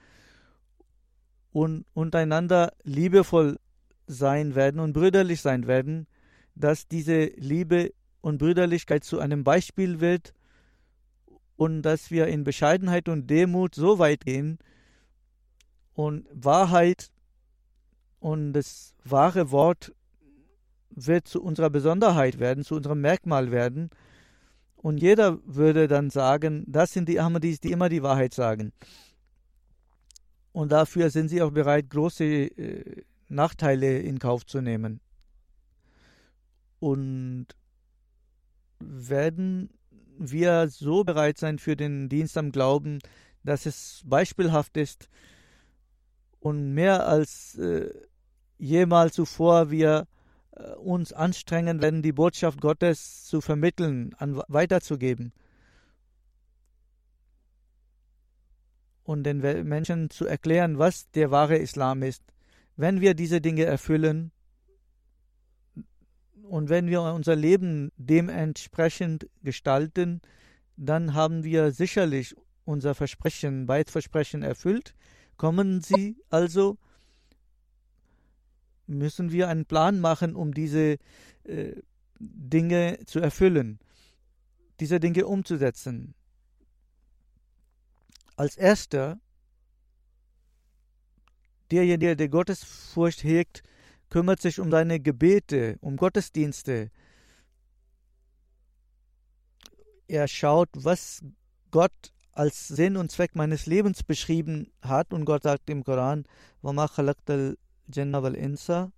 und 1.51 1.85
untereinander 1.93 2.73
liebevoll 2.83 3.57
sein 4.05 4.55
werden 4.55 4.79
und 4.79 4.93
brüderlich 4.93 5.41
sein 5.41 5.67
werden, 5.67 6.07
dass 6.55 6.87
diese 6.87 7.25
Liebe 7.35 7.93
und 8.21 8.37
Brüderlichkeit 8.37 9.03
zu 9.03 9.19
einem 9.19 9.43
Beispiel 9.43 9.99
wird 9.99 10.33
und 11.55 11.81
dass 11.81 12.11
wir 12.11 12.27
in 12.27 12.43
Bescheidenheit 12.43 13.09
und 13.09 13.27
Demut 13.27 13.75
so 13.75 13.99
weit 13.99 14.25
gehen 14.25 14.59
und 15.93 16.27
Wahrheit 16.31 17.09
und 18.19 18.53
das 18.53 18.95
wahre 19.03 19.51
Wort 19.51 19.93
wird 20.89 21.27
zu 21.27 21.41
unserer 21.41 21.69
Besonderheit 21.69 22.39
werden, 22.39 22.63
zu 22.63 22.75
unserem 22.75 23.01
Merkmal 23.01 23.51
werden. 23.51 23.89
Und 24.75 24.97
jeder 24.97 25.39
würde 25.45 25.87
dann 25.87 26.09
sagen, 26.09 26.63
das 26.67 26.93
sind 26.93 27.09
die 27.09 27.19
Ahmadis, 27.19 27.59
die 27.59 27.71
immer 27.71 27.89
die 27.89 28.03
Wahrheit 28.03 28.33
sagen. 28.33 28.71
Und 30.51 30.71
dafür 30.71 31.09
sind 31.09 31.29
sie 31.29 31.41
auch 31.41 31.51
bereit, 31.51 31.89
große 31.89 32.23
äh, 32.25 33.03
Nachteile 33.27 33.99
in 33.99 34.19
Kauf 34.19 34.45
zu 34.45 34.61
nehmen. 34.61 34.99
Und 36.79 37.47
werden 38.79 39.69
wir 40.17 40.67
so 40.69 41.03
bereit 41.03 41.37
sein 41.37 41.59
für 41.59 41.75
den 41.75 42.09
Dienst 42.09 42.37
am 42.37 42.51
Glauben, 42.51 42.99
dass 43.43 43.65
es 43.65 44.01
beispielhaft 44.05 44.77
ist 44.77 45.09
und 46.39 46.73
mehr 46.73 47.07
als 47.07 47.55
äh, 47.57 47.91
jemals 48.57 49.13
zuvor 49.13 49.71
wir 49.71 50.07
uns 50.77 51.13
anstrengen 51.13 51.81
werden, 51.81 52.01
die 52.01 52.13
Botschaft 52.13 52.61
Gottes 52.61 53.25
zu 53.25 53.41
vermitteln, 53.41 54.13
an, 54.17 54.41
weiterzugeben 54.47 55.33
und 59.03 59.23
den 59.23 59.39
Menschen 59.39 60.09
zu 60.09 60.25
erklären, 60.25 60.77
was 60.79 61.09
der 61.11 61.31
wahre 61.31 61.57
Islam 61.57 62.03
ist. 62.03 62.23
Wenn 62.75 62.99
wir 63.01 63.13
diese 63.13 63.39
Dinge 63.39 63.63
erfüllen 63.63 64.31
und 66.43 66.69
wenn 66.69 66.87
wir 66.87 67.01
unser 67.01 67.35
Leben 67.35 67.91
dementsprechend 67.97 69.29
gestalten, 69.43 70.21
dann 70.75 71.13
haben 71.13 71.43
wir 71.43 71.71
sicherlich 71.71 72.35
unser 72.65 72.95
Versprechen, 72.95 73.65
Beidversprechen 73.65 74.43
erfüllt. 74.43 74.93
Kommen 75.37 75.81
Sie 75.81 76.17
also, 76.29 76.77
müssen 78.86 79.32
wir 79.32 79.48
einen 79.48 79.64
Plan 79.64 80.00
machen, 80.00 80.34
um 80.34 80.52
diese 80.54 80.98
äh, 81.44 81.74
Dinge 82.18 82.98
zu 83.06 83.20
erfüllen, 83.20 83.78
diese 84.80 85.00
Dinge 85.00 85.26
umzusetzen. 85.26 86.14
Als 88.36 88.56
erster 88.56 89.20
derjenige, 91.70 92.16
der 92.16 92.28
Gottesfurcht 92.28 93.24
hegt, 93.24 93.62
kümmert 94.10 94.40
sich 94.40 94.60
um 94.60 94.70
deine 94.70 95.00
Gebete, 95.00 95.78
um 95.80 95.96
Gottesdienste. 95.96 96.90
Er 100.06 100.28
schaut, 100.28 100.68
was 100.74 101.22
Gott 101.70 102.12
als 102.32 102.68
Sinn 102.68 102.96
und 102.96 103.10
Zweck 103.10 103.34
meines 103.34 103.66
Lebens 103.66 104.02
beschrieben 104.02 104.70
hat. 104.82 105.12
Und 105.12 105.24
Gott 105.24 105.42
sagt 105.44 105.70
im 105.70 105.84
Koran, 105.84 106.24
وَمَا 106.62 106.88
خَلَقْتَ 106.88 107.56
Jannah 107.87 108.21
wal 108.21 108.35
Insa, 108.35 108.91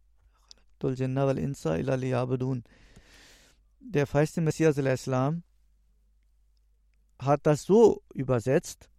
Jannah 0.82 1.28
wal 1.28 1.38
Insa. 1.38 1.78
Der 3.82 4.08
feiste 4.08 4.42
Messias 4.42 4.78
al-Islam 4.78 5.44
hat 7.18 7.46
das 7.46 7.64
so 7.64 8.04
übersetzt, 8.14 8.90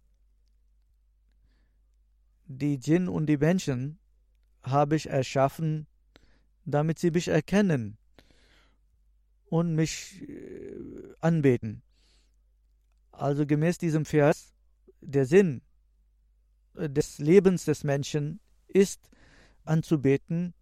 die 2.47 2.75
Jinn 2.75 3.07
und 3.07 3.27
die 3.27 3.37
Menschen 3.37 3.99
habe 4.63 4.95
ich 4.95 5.07
erschaffen, 5.07 5.87
damit 6.65 6.99
sie 6.99 7.11
mich 7.11 7.27
erkennen 7.27 7.97
und 9.45 9.75
mich 9.75 10.21
äh, 10.27 11.13
anbeten. 11.19 11.81
Also 13.11 13.45
gemäß 13.45 13.77
diesem 13.77 14.05
Vers, 14.05 14.53
der 15.01 15.25
Sinn 15.25 15.61
äh, 16.75 16.89
des 16.89 17.19
Lebens 17.19 17.65
des 17.65 17.83
Menschen 17.83 18.39
ist, 18.67 19.10
anzubeten 19.65 20.53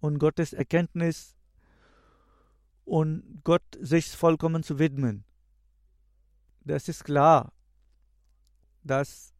und 0.00 0.18
Gottes 0.18 0.52
Erkenntnis 0.52 1.34
und 2.84 3.40
Gott 3.44 3.62
sich 3.80 4.08
vollkommen 4.08 4.62
zu 4.62 4.78
widmen. 4.78 5.24
Das 6.64 6.88
ist 6.88 7.04
klar, 7.04 7.52
dass, 8.82 9.32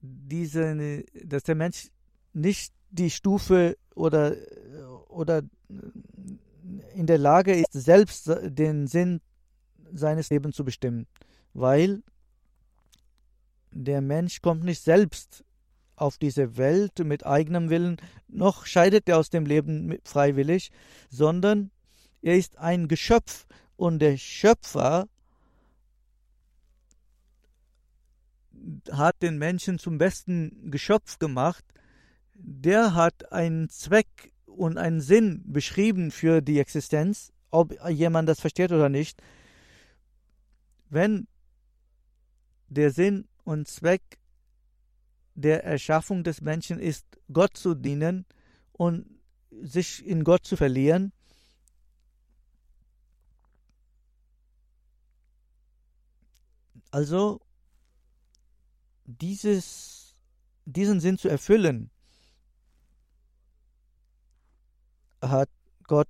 diese, 0.00 1.04
dass 1.24 1.42
der 1.44 1.54
Mensch 1.54 1.90
nicht 2.32 2.72
die 2.90 3.10
Stufe 3.10 3.76
oder, 3.94 4.36
oder 5.08 5.42
in 6.94 7.06
der 7.06 7.18
Lage 7.18 7.54
ist, 7.54 7.72
selbst 7.72 8.30
den 8.42 8.86
Sinn 8.86 9.20
seines 9.92 10.30
Lebens 10.30 10.56
zu 10.56 10.64
bestimmen, 10.64 11.06
weil 11.54 12.02
der 13.70 14.00
Mensch 14.00 14.40
kommt 14.42 14.64
nicht 14.64 14.82
selbst 14.82 15.44
auf 16.02 16.18
diese 16.18 16.56
Welt 16.56 16.98
mit 16.98 17.24
eigenem 17.24 17.70
Willen, 17.70 17.96
noch 18.28 18.66
scheidet 18.66 19.08
er 19.08 19.18
aus 19.18 19.30
dem 19.30 19.46
Leben 19.46 19.98
freiwillig, 20.04 20.70
sondern 21.08 21.70
er 22.20 22.36
ist 22.36 22.58
ein 22.58 22.88
Geschöpf 22.88 23.46
und 23.76 24.00
der 24.00 24.16
Schöpfer 24.16 25.08
hat 28.90 29.22
den 29.22 29.38
Menschen 29.38 29.78
zum 29.78 29.98
besten 29.98 30.70
Geschöpf 30.70 31.18
gemacht. 31.18 31.64
Der 32.34 32.94
hat 32.94 33.32
einen 33.32 33.68
Zweck 33.68 34.32
und 34.46 34.78
einen 34.78 35.00
Sinn 35.00 35.42
beschrieben 35.46 36.10
für 36.10 36.40
die 36.40 36.58
Existenz, 36.58 37.32
ob 37.50 37.74
jemand 37.88 38.28
das 38.28 38.40
versteht 38.40 38.72
oder 38.72 38.88
nicht. 38.88 39.22
Wenn 40.88 41.26
der 42.68 42.90
Sinn 42.90 43.28
und 43.44 43.68
Zweck 43.68 44.02
der 45.34 45.64
Erschaffung 45.64 46.24
des 46.24 46.40
Menschen 46.40 46.78
ist, 46.78 47.06
Gott 47.32 47.56
zu 47.56 47.74
dienen 47.74 48.26
und 48.72 49.06
sich 49.50 50.04
in 50.06 50.24
Gott 50.24 50.44
zu 50.44 50.56
verlieren, 50.56 51.12
also 56.90 57.40
dieses, 59.06 60.14
diesen 60.64 61.00
Sinn 61.00 61.18
zu 61.18 61.28
erfüllen, 61.28 61.90
hat 65.20 65.48
Gott 65.84 66.08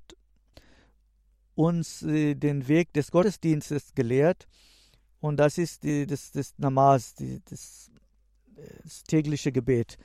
uns 1.55 2.03
äh, 2.03 2.35
den 2.35 2.67
Weg 2.69 2.93
des 2.93 3.11
Gottesdienstes 3.11 3.95
gelehrt. 3.95 4.49
Und 5.21 5.37
das 5.37 5.59
ist 5.59 5.85
die, 5.85 6.07
das, 6.07 6.33
das 6.33 6.59
Namaz, 6.59 7.15
die, 7.15 7.41
das, 7.45 7.92
das, 8.85 9.05
tägliche 9.05 9.53
Gebet. 9.53 9.99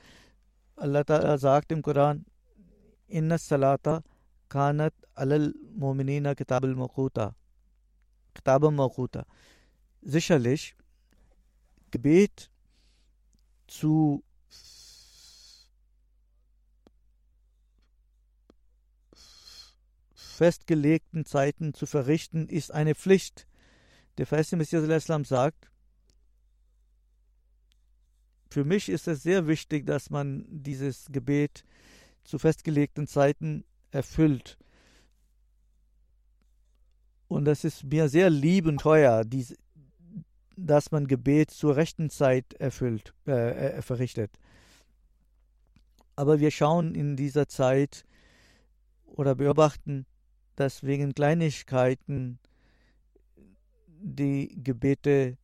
Allah 0.76 1.00
Ta'ala 1.00 1.38
sagt 1.38 1.72
im 1.72 1.82
Koran, 1.82 2.24
Inna 3.08 3.38
Salata 3.38 4.02
kanat 4.48 4.94
alal 5.14 5.54
mu'minina 5.76 6.34
kitab 6.34 6.64
al-maquta. 6.64 7.34
Kitab 8.34 8.64
al-maquta. 8.64 9.24
Sicherlich, 10.02 10.74
Gebet 11.90 12.50
zu 13.66 14.22
festgelegten 20.38 21.24
Zeiten 21.24 21.74
zu 21.74 21.86
verrichten, 21.86 22.48
ist 22.48 22.70
eine 22.72 22.94
Pflicht. 22.94 23.48
Der 24.18 24.26
feste 24.26 24.56
Messias 24.56 25.06
sagt, 25.28 25.68
für 28.48 28.64
mich 28.64 28.88
ist 28.88 29.08
es 29.08 29.22
sehr 29.22 29.46
wichtig, 29.46 29.86
dass 29.86 30.10
man 30.10 30.44
dieses 30.48 31.06
Gebet 31.10 31.64
zu 32.24 32.38
festgelegten 32.38 33.06
Zeiten 33.06 33.64
erfüllt. 33.90 34.58
Und 37.28 37.44
das 37.44 37.64
ist 37.64 37.84
mir 37.84 38.08
sehr 38.08 38.30
lieb 38.30 38.66
und 38.66 38.80
teuer, 38.80 39.24
dass 40.56 40.90
man 40.90 41.06
Gebet 41.06 41.50
zur 41.50 41.76
rechten 41.76 42.10
Zeit 42.10 42.54
erfüllt, 42.54 43.14
äh, 43.26 43.76
äh, 43.76 43.82
verrichtet. 43.82 44.38
Aber 46.16 46.40
wir 46.40 46.50
schauen 46.50 46.94
in 46.94 47.16
dieser 47.16 47.48
Zeit 47.48 48.04
oder 49.04 49.34
beobachten, 49.34 50.06
dass 50.56 50.82
wegen 50.82 51.14
Kleinigkeiten 51.14 52.38
die 54.00 54.48
Gebete 54.62 55.36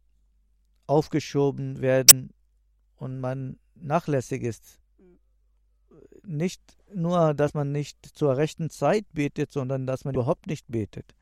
aufgeschoben 0.86 1.80
werden 1.80 2.34
und 3.04 3.20
man 3.20 3.58
nachlässig 3.74 4.42
ist. 4.42 4.80
Nicht 6.22 6.62
nur, 6.92 7.34
dass 7.34 7.52
man 7.52 7.70
nicht 7.70 7.98
zur 8.16 8.36
rechten 8.36 8.70
Zeit 8.70 9.04
betet, 9.12 9.52
sondern 9.52 9.86
dass 9.86 10.04
man 10.06 10.14
überhaupt 10.14 10.46
nicht 10.46 10.66
betet. 10.68 11.14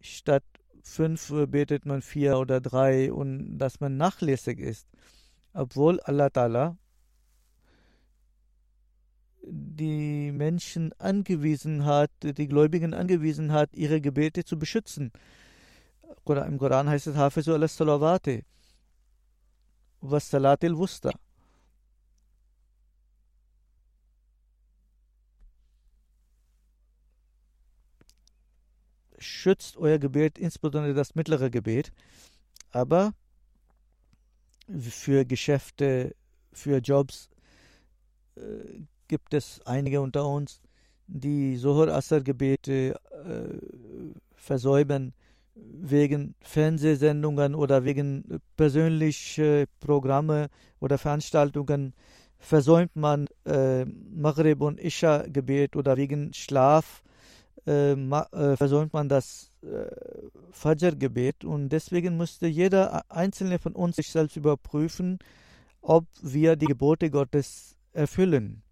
Statt 0.00 0.44
fünf 0.82 1.32
betet 1.48 1.86
man 1.86 2.02
vier 2.02 2.38
oder 2.38 2.60
drei 2.60 3.12
und 3.12 3.58
dass 3.58 3.78
man 3.78 3.96
nachlässig 3.96 4.58
ist. 4.58 4.88
Obwohl 5.52 6.00
Allah 6.00 6.26
Ta'ala 6.26 6.76
die 9.48 10.32
Menschen 10.32 10.92
angewiesen 10.98 11.84
hat, 11.84 12.10
die 12.22 12.48
Gläubigen 12.48 12.92
angewiesen 12.92 13.52
hat, 13.52 13.70
ihre 13.74 14.00
Gebete 14.00 14.44
zu 14.44 14.58
beschützen. 14.58 15.12
Im 16.26 16.58
Koran 16.58 16.88
heißt 16.88 17.06
es 17.06 17.16
Hafizu 17.16 17.52
al 17.54 17.68
Salatil 20.30 20.76
Wusta. 20.76 21.12
Schützt 29.18 29.76
euer 29.76 29.98
Gebet, 29.98 30.38
insbesondere 30.38 30.94
das 30.94 31.14
mittlere 31.14 31.50
Gebet, 31.50 31.92
aber 32.70 33.14
für 34.80 35.24
Geschäfte, 35.24 36.14
für 36.52 36.78
Jobs 36.78 37.28
äh, 38.36 38.82
gibt 39.08 39.34
es 39.34 39.60
einige 39.64 40.00
unter 40.00 40.26
uns, 40.26 40.60
die 41.06 41.56
Sohor-Asser-Gebete 41.56 43.00
äh, 43.10 43.58
versäumen 44.34 45.14
wegen 45.56 46.34
Fernsehsendungen 46.40 47.54
oder 47.54 47.84
wegen 47.84 48.40
persönlicher 48.56 49.64
Programme 49.80 50.48
oder 50.80 50.98
Veranstaltungen 50.98 51.94
versäumt 52.38 52.94
man 52.94 53.26
äh, 53.44 53.84
Maghrib 53.84 54.60
und 54.60 54.78
Isha-Gebet 54.78 55.76
oder 55.76 55.96
wegen 55.96 56.32
Schlaf 56.34 57.02
äh, 57.66 57.92
äh, 57.92 58.56
versäumt 58.56 58.92
man 58.92 59.08
das 59.08 59.50
äh, 59.62 59.86
Fajr-Gebet 60.52 61.44
und 61.44 61.70
deswegen 61.70 62.16
müsste 62.16 62.46
jeder 62.46 63.10
einzelne 63.10 63.58
von 63.58 63.72
uns 63.72 63.96
sich 63.96 64.10
selbst 64.10 64.36
überprüfen, 64.36 65.18
ob 65.80 66.06
wir 66.22 66.56
die 66.56 66.66
Gebote 66.66 67.10
Gottes 67.10 67.76
erfüllen. 67.92 68.62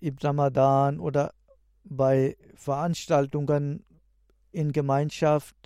im 0.00 0.16
Ramadan 0.20 1.00
oder 1.00 1.32
bei 1.84 2.36
Veranstaltungen 2.54 3.84
in 4.52 4.72
Gemeinschaft 4.72 5.56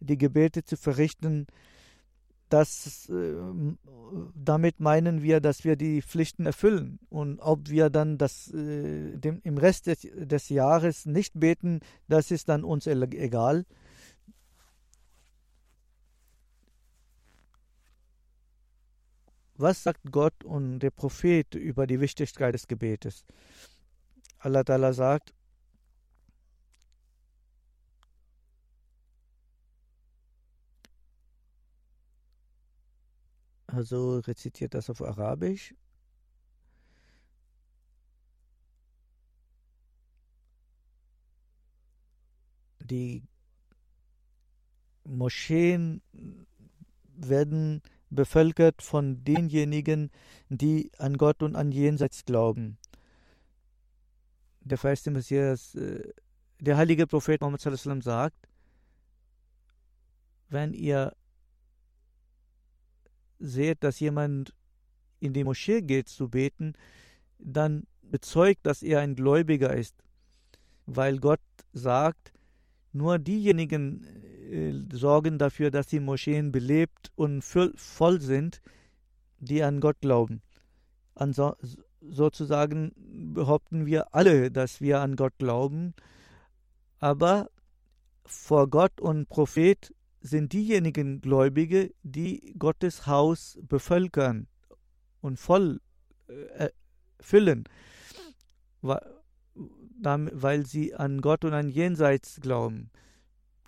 die 0.00 0.18
Gebete 0.18 0.64
zu 0.64 0.76
verrichten, 0.76 1.46
das, 2.48 3.08
äh, 3.08 3.34
damit 4.34 4.80
meinen 4.80 5.22
wir, 5.22 5.40
dass 5.40 5.64
wir 5.64 5.76
die 5.76 6.02
Pflichten 6.02 6.46
erfüllen. 6.46 6.98
Und 7.08 7.38
ob 7.38 7.68
wir 7.70 7.90
dann 7.90 8.18
das 8.18 8.52
äh, 8.52 9.16
dem, 9.16 9.40
im 9.44 9.56
Rest 9.56 9.86
des, 9.86 10.00
des 10.12 10.48
Jahres 10.48 11.06
nicht 11.06 11.38
beten, 11.38 11.80
das 12.08 12.30
ist 12.30 12.48
dann 12.48 12.64
uns 12.64 12.86
egal. 12.86 13.64
Was 19.54 19.82
sagt 19.82 20.10
Gott 20.10 20.42
und 20.42 20.80
der 20.80 20.90
Prophet 20.90 21.54
über 21.54 21.86
die 21.86 22.00
Wichtigkeit 22.00 22.54
des 22.54 22.66
Gebetes? 22.66 23.26
Allah 24.38 24.62
Ta'ala 24.62 24.94
sagt, 24.94 25.34
also 33.72 34.18
rezitiert 34.18 34.74
das 34.74 34.90
auf 34.90 35.02
Arabisch. 35.02 35.74
Die 42.80 43.22
Moscheen 45.04 46.02
werden 47.04 47.82
bevölkert 48.10 48.82
von 48.82 49.22
denjenigen, 49.22 50.10
die 50.48 50.90
an 50.98 51.16
Gott 51.16 51.42
und 51.42 51.54
an 51.54 51.70
Jenseits 51.70 52.24
glauben. 52.24 52.78
Der 54.60 54.78
verheißte 54.78 55.10
Messias, 55.10 55.74
äh, 55.74 56.12
der 56.58 56.76
heilige 56.76 57.06
Prophet 57.06 57.40
Muhammad 57.40 57.60
sagt, 58.02 58.48
wenn 60.48 60.74
ihr 60.74 61.14
seht, 63.40 63.82
dass 63.82 64.00
jemand 64.00 64.54
in 65.18 65.32
die 65.32 65.44
Moschee 65.44 65.82
geht 65.82 66.08
zu 66.08 66.28
beten, 66.28 66.74
dann 67.38 67.84
bezeugt, 68.02 68.66
dass 68.66 68.82
er 68.82 69.00
ein 69.00 69.14
Gläubiger 69.14 69.74
ist, 69.74 69.96
weil 70.86 71.18
Gott 71.18 71.40
sagt, 71.72 72.32
nur 72.92 73.18
diejenigen 73.18 74.04
äh, 74.50 74.74
sorgen 74.92 75.38
dafür, 75.38 75.70
dass 75.70 75.86
die 75.86 76.00
Moscheen 76.00 76.52
belebt 76.52 77.12
und 77.14 77.42
voll 77.42 78.20
sind, 78.20 78.60
die 79.38 79.62
an 79.62 79.80
Gott 79.80 80.00
glauben. 80.00 80.42
Anso 81.14 81.56
sozusagen 82.00 82.92
behaupten 83.34 83.86
wir 83.86 84.14
alle, 84.14 84.50
dass 84.50 84.80
wir 84.80 85.00
an 85.00 85.16
Gott 85.16 85.34
glauben, 85.38 85.94
aber 86.98 87.50
vor 88.24 88.68
Gott 88.68 89.00
und 89.00 89.28
Prophet 89.28 89.92
sind 90.20 90.52
diejenigen 90.52 91.20
Gläubige, 91.20 91.94
die 92.02 92.54
Gottes 92.58 93.06
Haus 93.06 93.58
bevölkern 93.62 94.48
und 95.20 95.38
voll 95.38 95.80
äh, 96.28 96.70
füllen, 97.20 97.64
weil 98.82 100.66
sie 100.66 100.94
an 100.94 101.20
Gott 101.20 101.44
und 101.44 101.54
an 101.54 101.68
Jenseits 101.68 102.40
glauben. 102.40 102.90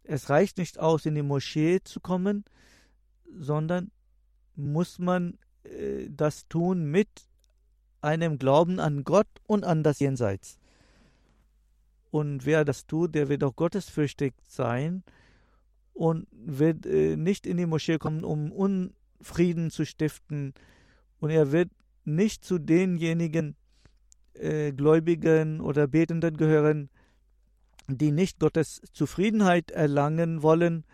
Es 0.04 0.30
reicht 0.30 0.58
nicht 0.58 0.78
aus, 0.78 1.06
in 1.06 1.14
die 1.14 1.22
Moschee 1.22 1.80
zu 1.82 2.00
kommen, 2.00 2.44
sondern 3.24 3.90
muss 4.54 4.98
man 4.98 5.38
äh, 5.64 6.08
das 6.10 6.48
tun 6.48 6.84
mit 6.84 7.08
einem 8.00 8.38
Glauben 8.38 8.80
an 8.80 9.04
Gott 9.04 9.28
und 9.46 9.64
an 9.64 9.82
das 9.82 10.00
Jenseits. 10.00 10.58
Und 12.10 12.44
wer 12.44 12.64
das 12.64 12.86
tut, 12.86 13.14
der 13.14 13.28
wird 13.28 13.42
auch 13.44 13.56
gottesfürchtig 13.56 14.34
sein 14.46 15.02
und 15.92 16.26
wird 16.32 16.86
äh, 16.86 17.16
nicht 17.16 17.46
in 17.46 17.56
die 17.56 17.66
Moschee 17.66 17.98
kommen, 17.98 18.24
um 18.24 18.52
Unfrieden 18.52 19.70
zu 19.70 19.84
stiften. 19.84 20.54
Und 21.20 21.30
er 21.30 21.52
wird 21.52 21.70
nicht 22.04 22.44
zu 22.44 22.58
denjenigen 22.58 23.56
äh, 24.34 24.72
Gläubigen 24.72 25.60
oder 25.60 25.86
Betenden 25.86 26.36
gehören, 26.36 26.90
die 27.88 28.12
nicht 28.12 28.38
Gottes 28.38 28.80
Zufriedenheit 28.92 29.70
erlangen 29.70 30.42
wollen, 30.42 30.84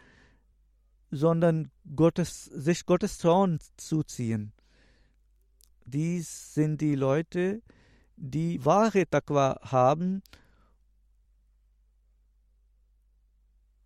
sondern 1.11 1.70
Gottes, 1.94 2.44
sich 2.44 2.84
Gottes 2.87 3.18
Zorn 3.18 3.58
zuziehen. 3.76 4.52
Dies 5.84 6.54
sind 6.54 6.80
die 6.80 6.94
Leute, 6.94 7.62
die 8.16 8.64
wahre 8.64 9.08
Taqwa 9.08 9.58
haben 9.62 10.22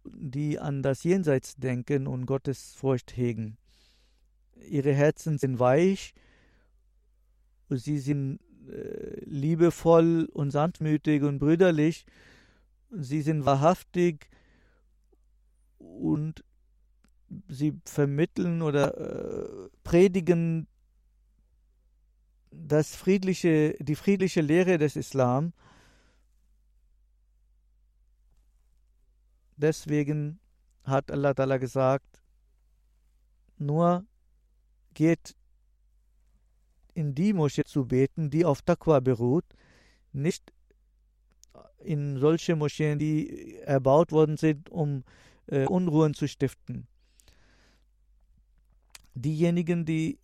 die 0.04 0.58
an 0.58 0.82
das 0.82 1.04
Jenseits 1.04 1.56
denken 1.56 2.06
und 2.06 2.26
Gottes 2.26 2.74
Furcht 2.74 3.16
hegen. 3.16 3.56
Ihre 4.68 4.92
Herzen 4.92 5.38
sind 5.38 5.58
weich, 5.58 6.14
sie 7.68 7.98
sind 7.98 8.40
äh, 8.68 9.24
liebevoll 9.24 10.28
und 10.32 10.50
sanftmütig 10.50 11.22
und 11.22 11.38
brüderlich, 11.38 12.06
sie 12.90 13.22
sind 13.22 13.44
wahrhaftig 13.44 14.28
und 15.78 16.44
sie 17.48 17.80
vermitteln 17.84 18.62
oder 18.62 18.98
äh, 18.98 19.68
predigen 19.84 20.66
das 22.50 22.94
friedliche, 22.94 23.74
die 23.80 23.94
friedliche 23.94 24.42
Lehre 24.42 24.78
des 24.78 24.96
Islam 24.96 25.52
Deswegen 29.62 30.40
hat 30.82 31.12
Allah 31.12 31.30
Ta'ala 31.34 31.56
gesagt, 31.58 32.20
nur 33.58 34.04
geht 34.92 35.36
in 36.94 37.14
die 37.14 37.32
Moschee 37.32 37.62
zu 37.62 37.86
beten, 37.86 38.28
die 38.28 38.44
auf 38.44 38.62
Taqwa 38.62 38.98
beruht, 38.98 39.44
nicht 40.12 40.52
in 41.78 42.18
solche 42.18 42.56
Moscheen, 42.56 42.98
die 42.98 43.58
erbaut 43.60 44.10
worden 44.10 44.36
sind, 44.36 44.68
um 44.68 45.04
äh, 45.46 45.64
Unruhen 45.66 46.14
zu 46.14 46.26
stiften. 46.26 46.88
Diejenigen, 49.14 49.84
die 49.84 50.18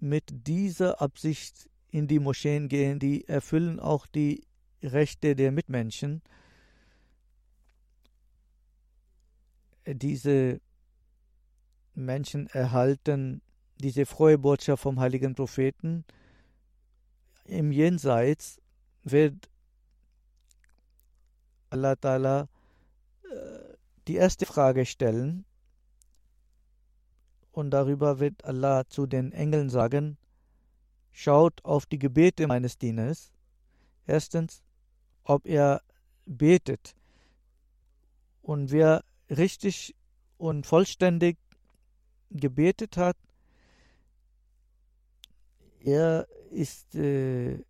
mit 0.00 0.24
dieser 0.46 1.02
Absicht 1.02 1.68
in 1.90 2.08
die 2.08 2.20
Moscheen 2.20 2.68
gehen, 2.68 2.98
die 2.98 3.28
erfüllen 3.28 3.80
auch 3.80 4.06
die 4.06 4.44
Rechte 4.82 5.36
der 5.36 5.52
Mitmenschen 5.52 6.22
diese 9.94 10.60
Menschen 11.94 12.46
erhalten 12.48 13.42
diese 13.80 14.06
frohe 14.06 14.38
Botschaft 14.38 14.82
vom 14.82 15.00
heiligen 15.00 15.34
Propheten. 15.34 16.04
Im 17.44 17.72
Jenseits 17.72 18.60
wird 19.02 19.48
Allah 21.70 21.92
Ta'ala 21.92 22.48
äh, 23.22 23.76
die 24.06 24.16
erste 24.16 24.46
Frage 24.46 24.84
stellen 24.86 25.44
und 27.52 27.70
darüber 27.70 28.20
wird 28.20 28.44
Allah 28.44 28.86
zu 28.88 29.06
den 29.06 29.32
Engeln 29.32 29.70
sagen, 29.70 30.16
schaut 31.12 31.64
auf 31.64 31.86
die 31.86 31.98
Gebete 31.98 32.46
meines 32.46 32.78
Dieners. 32.78 33.32
Erstens, 34.06 34.62
ob 35.24 35.46
er 35.46 35.82
betet. 36.24 36.94
Und 38.42 38.70
wer 38.70 39.04
richtig 39.30 39.94
und 40.36 40.66
vollständig 40.66 41.36
gebetet 42.30 42.96
hat, 42.96 43.16
er 45.80 46.26
ist 46.50 46.94
äh, 46.94 47.62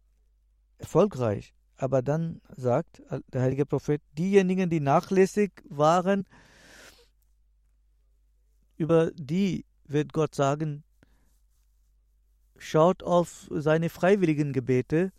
erfolgreich. 0.78 1.54
Aber 1.76 2.02
dann 2.02 2.40
sagt 2.56 3.02
der 3.32 3.42
heilige 3.42 3.64
Prophet, 3.64 4.02
diejenigen, 4.16 4.68
die 4.68 4.80
nachlässig 4.80 5.52
waren, 5.68 6.26
über 8.76 9.12
die 9.12 9.64
wird 9.84 10.12
Gott 10.12 10.34
sagen, 10.34 10.82
schaut 12.58 13.02
auf 13.02 13.46
seine 13.50 13.90
freiwilligen 13.90 14.52
Gebete, 14.52 15.12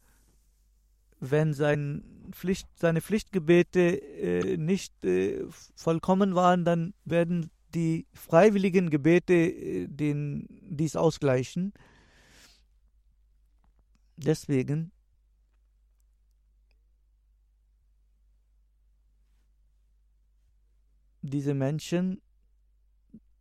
wenn 1.20 1.54
sein 1.54 2.04
Pflicht, 2.32 2.68
seine 2.76 3.02
Pflichtgebete 3.02 3.80
äh, 3.80 4.58
nicht 4.58 5.04
äh, 5.06 5.46
vollkommen 5.76 6.36
waren, 6.36 6.66
dann 6.66 6.94
werden 7.06 7.52
die 7.76 8.08
freiwilligen 8.14 8.90
Gebete 8.90 9.34
äh, 9.34 9.88
den, 9.88 10.48
dies 10.70 10.96
ausgleichen. 10.96 11.74
Deswegen 14.18 14.92
diese 21.22 21.54
Menschen 21.54 22.22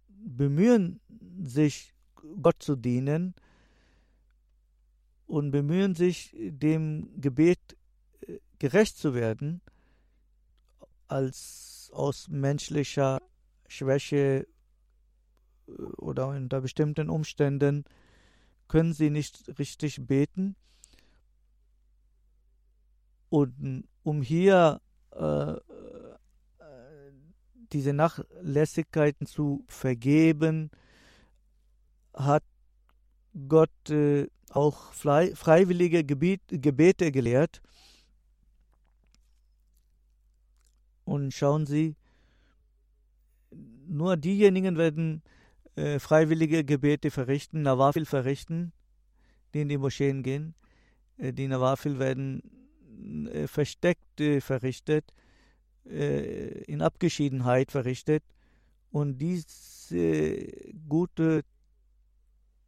bemühen 0.09 1.01
sich, 1.42 1.94
Gott 2.42 2.62
zu 2.62 2.77
dienen 2.77 3.35
und 5.27 5.51
bemühen 5.51 5.94
sich, 5.94 6.35
dem 6.37 7.09
Gebet 7.20 7.78
gerecht 8.59 8.97
zu 8.99 9.14
werden, 9.14 9.61
als 11.07 11.90
aus 11.92 12.29
menschlicher 12.29 13.21
Schwäche 13.66 14.47
äh, 15.66 15.73
oder 15.99 16.29
unter 16.29 16.61
bestimmten 16.61 17.11
Umständen 17.11 17.85
können 18.68 18.92
sie 18.92 19.11
nicht 19.11 19.59
richtig 19.59 20.07
beten. 20.07 20.57
Und 23.31 23.85
um 24.03 24.23
hier 24.23 24.81
äh, 25.12 25.53
äh 25.53 25.61
diese 27.73 27.92
Nachlässigkeiten 27.92 29.27
zu 29.27 29.62
vergeben, 29.68 30.71
hat 32.14 32.42
Gott 33.47 33.90
äh, 33.90 34.29
auch 34.51 34.92
freiwillige 34.92 36.03
Gebiet, 36.05 36.40
Gebete 36.49 37.12
gelehrt. 37.12 37.61
Und 41.09 41.33
schauen 41.33 41.64
Sie, 41.64 41.97
nur 43.87 44.18
diejenigen 44.18 44.77
werden 44.77 45.23
äh, 45.75 45.99
freiwillige 45.99 46.64
Gebete 46.64 47.11
verrichten, 47.11 47.62
Nawafil 47.62 48.05
verrichten, 48.05 48.73
die 49.55 49.62
in 49.62 49.71
die 49.71 49.79
Moscheen 49.79 50.23
gehen. 50.23 50.55
Äh, 51.16 51.33
die 51.33 51.49
Nawafil 51.49 51.99
werden 51.99 52.42
äh, 53.33 53.47
versteckt 53.47 54.21
äh, 54.21 54.42
verrichtet, 54.42 55.14
äh, 55.87 56.62
in 56.64 56.83
Abgeschiedenheit 56.83 57.73
verrichtet. 57.73 58.23
Und 58.90 59.16
diese 59.16 60.47
gute 60.90 61.42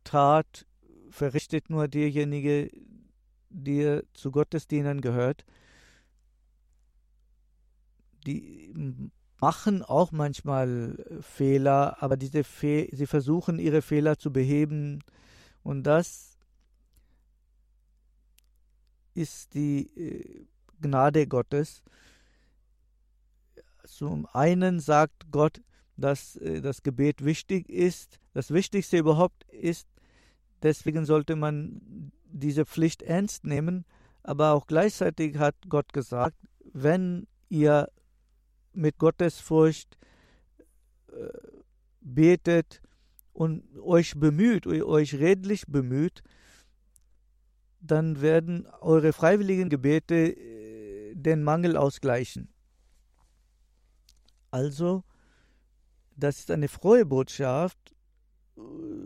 Tat 0.03 0.67
verrichtet 1.11 1.69
nur 1.69 1.89
derjenige, 1.89 2.71
der 3.51 4.03
zu 4.15 4.31
Gottes 4.31 4.67
Dienern 4.67 5.03
gehört. 5.03 5.45
Die 8.27 8.73
machen 9.41 9.83
auch 9.83 10.13
manchmal 10.13 10.97
Fehler, 11.23 12.03
aber 12.03 12.17
diese 12.17 12.45
Fe 12.45 12.89
sie 12.93 13.07
versuchen 13.07 13.59
ihre 13.59 13.83
Fehler 13.83 14.19
zu 14.19 14.33
beheben. 14.33 15.03
Und 15.63 15.85
das 15.85 16.39
ist 19.15 19.55
die 19.55 19.87
äh, 19.97 20.47
Gnade 20.81 21.27
Gottes. 21.27 21.83
Zum 23.85 24.27
einen 24.27 24.81
sagt 24.81 25.31
Gott, 25.31 25.61
dass 25.97 26.37
äh, 26.37 26.61
das 26.61 26.83
Gebet 26.83 27.25
wichtig 27.25 27.69
ist, 27.69 28.19
das 28.33 28.51
Wichtigste 28.51 28.99
überhaupt 28.99 29.45
ist, 29.45 29.89
deswegen 30.63 31.05
sollte 31.05 31.37
man 31.37 32.13
diese 32.25 32.65
Pflicht 32.65 33.03
ernst 33.03 33.45
nehmen, 33.45 33.85
aber 34.23 34.53
auch 34.53 34.67
gleichzeitig 34.67 35.39
hat 35.39 35.57
Gott 35.69 35.93
gesagt, 35.93 36.37
wenn 36.73 37.27
ihr 37.49 37.89
mit 38.73 38.99
Gottesfurcht 38.99 39.99
äh, 41.09 41.29
betet 42.01 42.81
und 43.33 43.65
euch 43.79 44.15
bemüht, 44.19 44.67
euch 44.67 45.15
redlich 45.15 45.67
bemüht, 45.67 46.23
dann 47.81 48.21
werden 48.21 48.67
eure 48.81 49.13
freiwilligen 49.13 49.69
Gebete 49.69 50.15
äh, 50.15 51.15
den 51.15 51.43
Mangel 51.43 51.77
ausgleichen. 51.77 52.49
Also, 54.51 55.05
das 56.17 56.41
ist 56.41 56.51
eine 56.51 56.69
frohe 56.69 57.07
Botschaft 57.07 57.79
äh, 58.57 58.61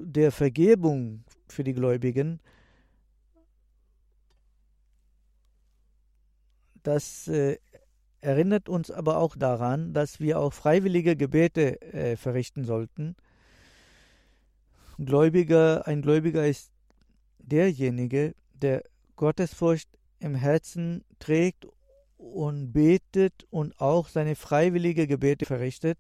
der 0.05 0.33
Vergebung 0.33 1.25
für 1.49 1.65
die 1.65 1.75
Gläubigen. 1.75 2.41
Das 6.83 7.29
äh, 7.29 7.59
erinnert 8.25 8.69
uns 8.69 8.91
aber 8.91 9.19
auch 9.19 9.37
daran, 9.37 9.93
dass 9.93 10.19
wir 10.19 10.41
auch 10.41 10.53
freiwillige 10.53 11.15
Gebete 11.15 11.81
äh, 11.83 12.17
verrichten 12.17 12.65
sollten. 12.65 13.17
Gläubiger, 14.99 15.87
ein 15.87 16.03
Gläubiger 16.03 16.47
ist 16.47 16.73
derjenige, 17.39 18.35
der 18.55 18.83
Gottesfurcht 19.17 19.89
im 20.21 20.35
Herzen 20.35 21.05
trägt 21.19 21.67
und 22.17 22.73
betet 22.73 23.47
und 23.51 23.79
auch 23.81 24.09
seine 24.09 24.37
freiwillige 24.37 25.07
Gebete 25.07 25.45
verrichtet. 25.45 25.99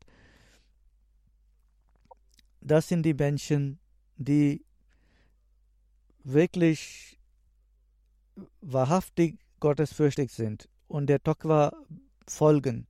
Das 2.60 2.88
sind 2.88 3.02
die 3.02 3.14
Menschen, 3.14 3.78
die 4.16 4.64
wirklich 6.22 7.18
wahrhaftig 8.62 9.38
gottesfürchtig 9.60 10.30
sind 10.32 10.68
und 10.88 11.08
der 11.08 11.22
Tokwa 11.22 11.72
folgen. 12.26 12.86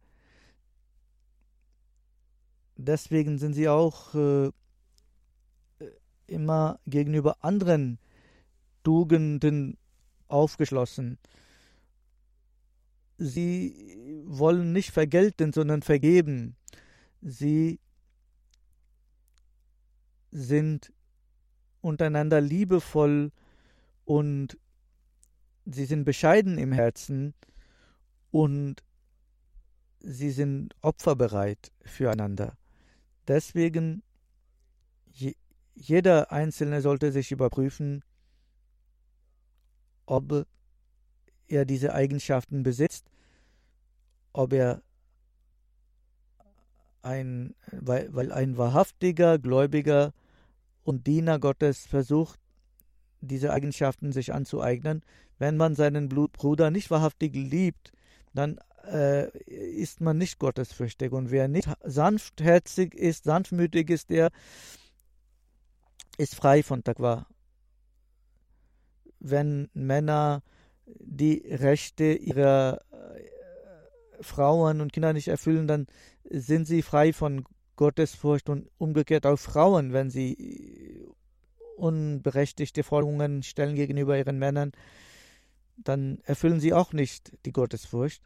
Deswegen 2.77 3.39
sind 3.39 3.55
sie 3.55 3.69
auch 3.69 4.15
äh, 4.15 4.51
immer 6.27 6.81
gegenüber 6.87 7.37
anderen 7.45 7.99
Tugenden 8.83 9.79
aufgeschlossen. 10.29 11.19
Sie 13.17 14.23
wollen 14.27 14.73
nicht 14.73 14.91
vergelten, 14.91 15.53
sondern 15.53 15.83
vergeben. 15.83 16.57
Sie 17.21 17.79
sind 20.33 20.93
untereinander 21.81 22.41
liebevoll 22.41 23.31
und 24.05 24.59
sie 25.65 25.85
sind 25.85 26.05
bescheiden 26.05 26.59
im 26.59 26.73
Herzen 26.73 27.35
und 28.31 28.83
sie 30.05 30.31
sind 30.31 30.75
opferbereit 30.83 31.73
füreinander. 31.85 32.57
Deswegen, 33.27 34.03
je, 35.13 35.35
jeder 35.75 36.31
Einzelne 36.31 36.81
sollte 36.83 37.11
sich 37.11 37.33
überprüfen, 37.33 38.05
ob 40.07 40.47
er 41.49 41.65
diese 41.65 41.95
Eigenschaften 41.95 42.63
besitzt, 42.63 43.07
ob 44.33 44.53
er 44.53 44.83
ein, 47.03 47.55
weil, 47.71 48.15
weil 48.15 48.33
ein 48.33 48.57
wahrhaftiger 48.57 49.39
Gläubiger 49.39 50.13
und 50.83 51.07
Diener 51.07 51.39
Gottes 51.39 51.87
versucht, 51.87 52.39
diese 53.21 53.53
Eigenschaften 53.53 54.13
sich 54.13 54.35
anzueignen. 54.35 55.03
Wenn 55.39 55.57
man 55.57 55.75
seinen 55.75 56.09
Bruder 56.09 56.71
nicht 56.71 56.91
wahrhaftig 56.91 57.35
liebt, 57.35 57.93
dann 58.35 58.59
äh, 58.91 59.37
ist 59.47 60.01
man 60.01 60.19
nicht 60.19 60.39
gottesfürchtig. 60.39 61.13
Und 61.13 61.31
wer 61.31 61.49
nicht 61.49 61.69
sanftherzig 61.83 62.95
ist, 62.95 63.25
sanftmütig 63.25 63.91
ist, 63.91 64.11
der 64.11 64.31
ist 66.19 66.35
frei 66.35 66.63
von 66.63 66.85
Taqwa. 66.85 67.27
Wenn 69.21 69.69
Männer 69.75 70.43
die 70.87 71.43
Rechte 71.49 72.13
ihrer 72.13 72.81
äh, 72.91 74.23
Frauen 74.23 74.81
und 74.81 74.93
Kinder 74.93 75.13
nicht 75.13 75.29
erfüllen, 75.29 75.67
dann 75.67 75.87
sind 76.29 76.67
sie 76.67 76.83
frei 76.83 77.13
von 77.13 77.45
Gottesfurcht 77.77 78.49
und 78.49 78.71
umgekehrt 78.79 79.27
auch 79.27 79.39
Frauen, 79.39 79.93
wenn 79.93 80.11
sie 80.11 81.05
unberechtigte 81.77 82.83
Forderungen 82.83 83.43
stellen 83.43 83.75
gegenüber 83.75 84.17
ihren 84.17 84.39
Männern, 84.39 84.73
dann 85.77 86.19
erfüllen 86.25 86.61
sie 86.61 86.73
auch 86.73 86.93
nicht 86.93 87.33
die 87.47 87.53
Gottesfurcht. 87.53 88.23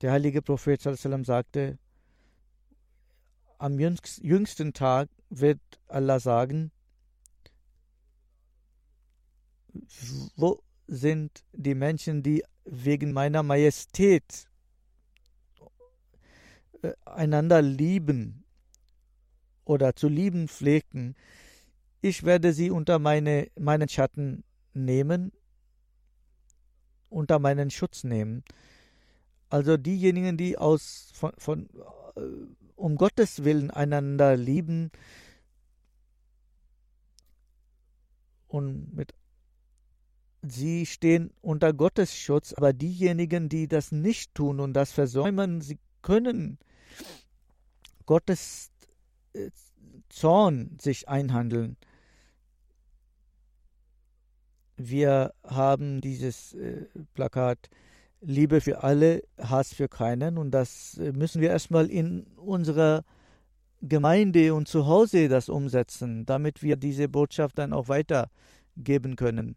Der 0.00 0.12
heilige 0.12 0.42
Prophet 0.42 0.80
sagte, 0.80 1.78
am 3.58 3.80
jüngsten 3.80 4.72
Tag 4.72 5.08
wird 5.28 5.60
Allah 5.88 6.20
sagen, 6.20 6.70
wo 10.36 10.62
sind 10.86 11.44
die 11.52 11.74
Menschen, 11.74 12.22
die 12.22 12.44
wegen 12.64 13.12
meiner 13.12 13.42
Majestät 13.42 14.46
äh, 16.82 16.92
einander 17.04 17.60
lieben 17.60 18.44
oder 19.64 19.96
zu 19.96 20.08
lieben 20.08 20.48
pflegten, 20.48 21.16
ich 22.00 22.22
werde 22.22 22.52
sie 22.52 22.70
unter 22.70 22.98
meine, 22.98 23.50
meinen 23.58 23.88
Schatten 23.88 24.44
nehmen, 24.72 25.32
unter 27.08 27.38
meinen 27.38 27.70
Schutz 27.70 28.04
nehmen. 28.04 28.44
Also 29.50 29.76
diejenigen, 29.76 30.36
die 30.36 30.58
aus 30.58 31.10
von, 31.14 31.32
von 31.38 31.68
äh, 32.16 32.20
um 32.76 32.96
Gottes 32.96 33.44
Willen 33.44 33.70
einander 33.70 34.36
lieben 34.36 34.90
und 38.46 38.94
mit 38.94 39.14
sie 40.42 40.86
stehen 40.86 41.32
unter 41.40 41.72
Gottes 41.72 42.16
Schutz, 42.16 42.52
aber 42.52 42.72
diejenigen, 42.72 43.48
die 43.48 43.68
das 43.68 43.90
nicht 43.90 44.34
tun 44.34 44.60
und 44.60 44.74
das 44.74 44.92
versäumen, 44.92 45.60
sie 45.60 45.78
können 46.02 46.58
Gottes 48.06 48.70
äh, 49.32 49.50
Zorn 50.08 50.78
sich 50.80 51.08
einhandeln. 51.08 51.76
Wir 54.76 55.34
haben 55.44 56.00
dieses 56.00 56.54
äh, 56.54 56.86
Plakat 57.12 57.68
Liebe 58.20 58.60
für 58.60 58.82
alle, 58.82 59.22
Hass 59.38 59.72
für 59.72 59.88
keinen. 59.88 60.38
Und 60.38 60.50
das 60.50 60.98
äh, 60.98 61.12
müssen 61.12 61.40
wir 61.40 61.50
erstmal 61.50 61.90
in 61.90 62.24
unserer 62.36 63.04
Gemeinde 63.80 64.54
und 64.54 64.66
zu 64.66 64.86
Hause 64.86 65.28
das 65.28 65.48
umsetzen, 65.48 66.26
damit 66.26 66.62
wir 66.62 66.76
diese 66.76 67.08
Botschaft 67.08 67.58
dann 67.58 67.72
auch 67.72 67.88
weitergeben 67.88 69.16
können. 69.16 69.56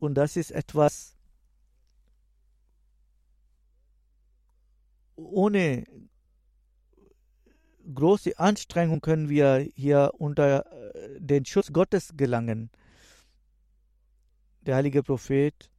Und 0.00 0.14
das 0.14 0.36
ist 0.36 0.50
etwas, 0.50 1.16
ohne 5.16 5.84
große 7.94 8.38
Anstrengung 8.38 9.00
können 9.00 9.28
wir 9.28 9.66
hier 9.74 10.12
unter 10.18 10.66
äh, 10.94 11.20
den 11.20 11.44
Schutz 11.44 11.72
Gottes 11.72 12.16
gelangen. 12.16 12.70
Der 14.62 14.76
heilige 14.76 15.02
Prophet 15.02 15.70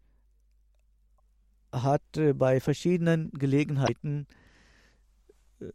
hat 1.72 2.02
äh, 2.18 2.34
bei 2.34 2.60
verschiedenen 2.60 3.32
Gelegenheiten 3.32 4.28
äh, 5.60 5.66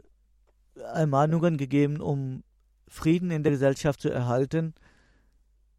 Ermahnungen 0.80 1.56
gegeben, 1.56 2.00
um 2.00 2.42
Frieden 2.88 3.30
in 3.30 3.42
der 3.42 3.52
Gesellschaft 3.52 4.00
zu 4.00 4.10
erhalten. 4.10 4.74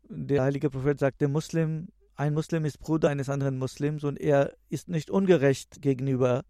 Der 0.09 0.43
heilige 0.43 0.70
Prophet 0.70 0.99
sagte, 0.99 1.28
Muslim, 1.28 1.88
ein 2.16 2.34
Muslim 2.34 2.66
ist 2.66 2.80
Bruder 2.80 3.09
eines 3.09 3.30
anderen 3.30 3.57
Muslims 3.57 4.03
und 4.03 4.20
er 4.20 4.55
ist 4.70 4.88
nicht 4.88 5.09
ungerecht 5.09 5.82
gegenüber 5.82 6.43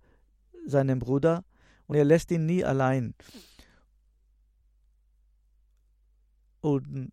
seinem 0.66 1.00
Bruder 1.00 1.44
und 1.88 1.96
er 1.96 2.06
lässt 2.06 2.32
ihn 2.32 2.46
nie 2.46 2.64
allein. 2.64 3.14
Und 6.62 7.12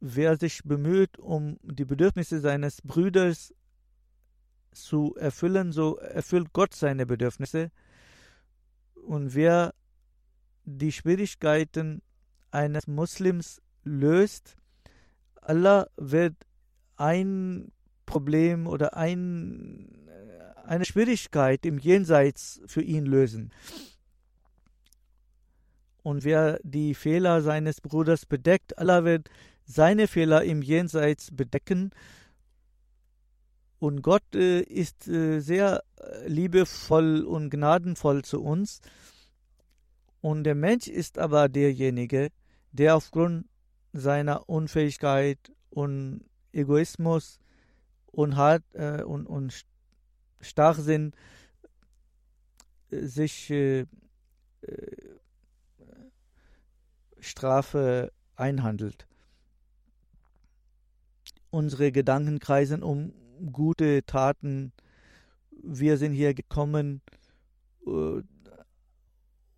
wer 0.00 0.36
sich 0.36 0.62
bemüht, 0.64 1.18
um 1.18 1.58
die 1.62 1.84
Bedürfnisse 1.84 2.40
seines 2.40 2.82
Brüders 2.82 3.54
zu 4.76 5.14
erfüllen, 5.16 5.72
so 5.72 5.96
erfüllt 5.96 6.52
Gott 6.52 6.74
seine 6.74 7.06
Bedürfnisse. 7.06 7.70
Und 8.94 9.34
wer 9.34 9.74
die 10.64 10.92
Schwierigkeiten 10.92 12.02
eines 12.50 12.86
Muslims 12.86 13.60
löst, 13.84 14.56
Allah 15.40 15.88
wird 15.96 16.34
ein 16.96 17.72
Problem 18.04 18.66
oder 18.66 18.96
ein, 18.96 20.08
eine 20.64 20.84
Schwierigkeit 20.84 21.64
im 21.66 21.78
Jenseits 21.78 22.60
für 22.66 22.82
ihn 22.82 23.06
lösen. 23.06 23.52
Und 26.02 26.24
wer 26.24 26.60
die 26.62 26.94
Fehler 26.94 27.42
seines 27.42 27.80
Bruders 27.80 28.26
bedeckt, 28.26 28.78
Allah 28.78 29.04
wird 29.04 29.28
seine 29.64 30.06
Fehler 30.06 30.44
im 30.44 30.62
Jenseits 30.62 31.34
bedecken. 31.34 31.90
Und 33.78 34.02
Gott 34.02 34.34
äh, 34.34 34.60
ist 34.60 35.06
äh, 35.06 35.40
sehr 35.40 35.82
äh, 35.98 36.28
liebevoll 36.28 37.22
und 37.24 37.50
gnadenvoll 37.50 38.24
zu 38.24 38.42
uns. 38.42 38.80
Und 40.20 40.44
der 40.44 40.54
Mensch 40.54 40.88
ist 40.88 41.18
aber 41.18 41.48
derjenige, 41.48 42.30
der 42.72 42.96
aufgrund 42.96 43.46
seiner 43.92 44.48
Unfähigkeit 44.48 45.38
und 45.70 46.24
Egoismus 46.52 47.38
und, 48.06 48.36
Hart, 48.36 48.62
äh, 48.72 49.02
und, 49.02 49.26
und 49.26 49.66
Starrsinn 50.40 51.12
äh, 52.90 53.04
sich 53.04 53.50
äh, 53.50 53.86
Strafe 57.20 58.12
einhandelt. 58.36 59.06
Unsere 61.50 61.92
Gedanken 61.92 62.38
kreisen 62.38 62.82
um 62.82 63.12
gute 63.52 64.04
Taten. 64.04 64.72
Wir 65.50 65.96
sind 65.96 66.12
hier 66.12 66.34
gekommen. 66.34 67.00
Äh, 67.86 68.22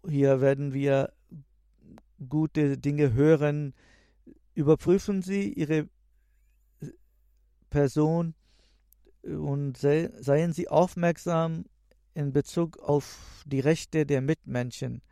hier 0.08 0.40
werden 0.40 0.72
wir 0.72 1.12
gute 2.28 2.78
Dinge 2.78 3.12
hören. 3.12 3.74
Überprüfen 4.54 5.22
Sie 5.22 5.52
Ihre 5.52 5.88
Person 7.70 8.34
und 9.22 9.76
seien 9.76 10.52
Sie 10.52 10.68
aufmerksam 10.68 11.66
in 12.14 12.32
Bezug 12.32 12.78
auf 12.78 13.44
die 13.46 13.60
Rechte 13.60 14.06
der 14.06 14.20
Mitmenschen 14.20 15.02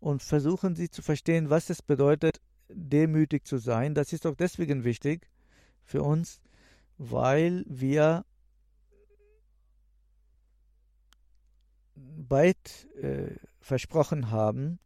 und 0.00 0.22
versuchen 0.22 0.76
Sie 0.76 0.88
zu 0.88 1.02
verstehen, 1.02 1.50
was 1.50 1.70
es 1.70 1.82
bedeutet, 1.82 2.40
demütig 2.68 3.46
zu 3.46 3.58
sein. 3.58 3.94
Das 3.94 4.12
ist 4.12 4.26
auch 4.26 4.34
deswegen 4.34 4.84
wichtig 4.84 5.28
für 5.82 6.02
uns, 6.02 6.40
weil 6.98 7.64
wir 7.66 8.24
bald 11.94 12.88
äh, 12.96 13.36
versprochen 13.60 14.30
haben, 14.30 14.78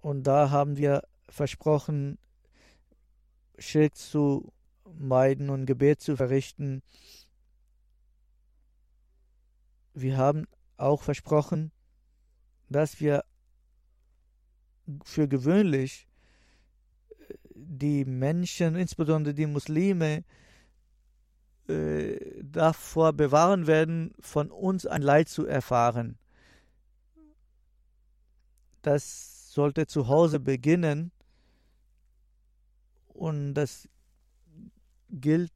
und 0.00 0.22
da 0.22 0.50
haben 0.50 0.76
wir 0.76 1.02
versprochen, 1.28 2.18
Schirk 3.58 3.96
zu 3.96 4.52
meiden 4.94 5.50
und 5.50 5.66
Gebet 5.66 6.00
zu 6.00 6.16
verrichten. 6.16 6.82
Wir 9.92 10.16
haben 10.16 10.46
auch 10.76 11.02
versprochen, 11.02 11.72
dass 12.68 13.00
wir 13.00 13.24
für 15.02 15.28
gewöhnlich 15.28 16.07
die 17.66 18.04
Menschen, 18.04 18.76
insbesondere 18.76 19.34
die 19.34 19.46
Muslime, 19.46 20.24
äh, 21.68 22.42
davor 22.42 23.12
bewahren 23.12 23.66
werden, 23.66 24.14
von 24.20 24.50
uns 24.50 24.86
ein 24.86 25.02
Leid 25.02 25.28
zu 25.28 25.46
erfahren. 25.46 26.18
Das 28.82 29.52
sollte 29.52 29.86
zu 29.86 30.08
Hause 30.08 30.40
beginnen 30.40 31.10
und 33.08 33.54
das 33.54 33.88
gilt 35.10 35.52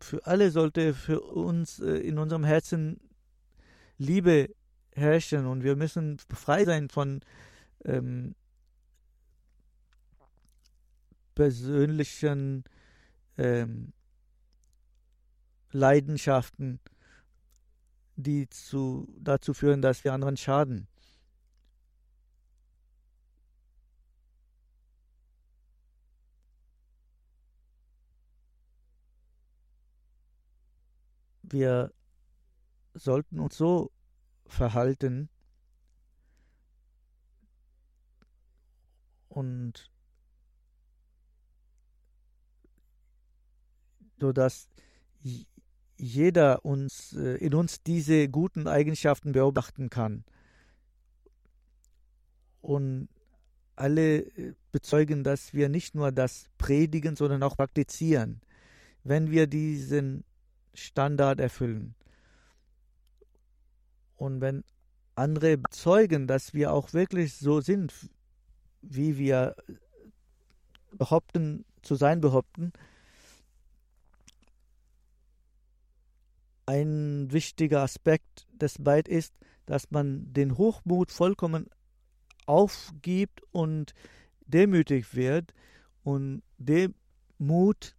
für 0.00 0.26
alle 0.26 0.50
sollte 0.50 0.94
für 0.94 1.20
uns 1.20 1.78
äh, 1.80 1.96
in 1.96 2.18
unserem 2.18 2.44
Herzen 2.44 3.00
Liebe 3.98 4.54
herrschen 4.94 5.46
und 5.46 5.62
wir 5.62 5.76
müssen 5.76 6.18
frei 6.32 6.64
sein 6.64 6.88
von 6.88 7.20
ähm, 7.84 8.34
persönlichen 11.34 12.64
ähm, 13.38 13.92
Leidenschaften, 15.70 16.80
die 18.16 18.48
zu, 18.48 19.08
dazu 19.18 19.54
führen, 19.54 19.82
dass 19.82 20.04
wir 20.04 20.12
anderen 20.12 20.36
schaden. 20.36 20.86
wir 31.52 31.92
sollten 32.94 33.38
uns 33.38 33.56
so 33.56 33.92
verhalten 34.46 35.28
und 39.32 39.90
so 44.20 44.32
dass 44.32 44.68
jeder 45.96 46.64
uns 46.64 47.12
äh, 47.14 47.36
in 47.36 47.54
uns 47.54 47.82
diese 47.82 48.28
guten 48.28 48.66
Eigenschaften 48.66 49.32
beobachten 49.32 49.88
kann 49.88 50.24
und 52.60 53.08
alle 53.74 54.18
äh, 54.18 54.54
bezeugen, 54.70 55.24
dass 55.24 55.54
wir 55.54 55.68
nicht 55.68 55.94
nur 55.94 56.12
das 56.12 56.46
predigen, 56.58 57.16
sondern 57.16 57.42
auch 57.42 57.56
praktizieren. 57.56 58.40
Wenn 59.02 59.30
wir 59.30 59.46
diesen 59.46 60.24
Standard 60.74 61.40
erfüllen. 61.40 61.94
Und 64.16 64.40
wenn 64.40 64.64
andere 65.14 65.58
bezeugen, 65.58 66.26
dass 66.26 66.54
wir 66.54 66.72
auch 66.72 66.92
wirklich 66.92 67.34
so 67.34 67.60
sind, 67.60 67.92
wie 68.82 69.16
wir 69.16 69.56
behaupten, 70.92 71.64
zu 71.82 71.94
sein 71.94 72.20
behaupten, 72.20 72.72
ein 76.66 77.32
wichtiger 77.32 77.82
Aspekt 77.82 78.46
des 78.52 78.76
Beit 78.78 79.08
ist, 79.08 79.34
dass 79.66 79.90
man 79.90 80.32
den 80.32 80.58
Hochmut 80.58 81.10
vollkommen 81.10 81.68
aufgibt 82.46 83.42
und 83.52 83.94
demütig 84.46 85.14
wird. 85.14 85.54
Und 86.02 86.42
Demut 86.58 87.96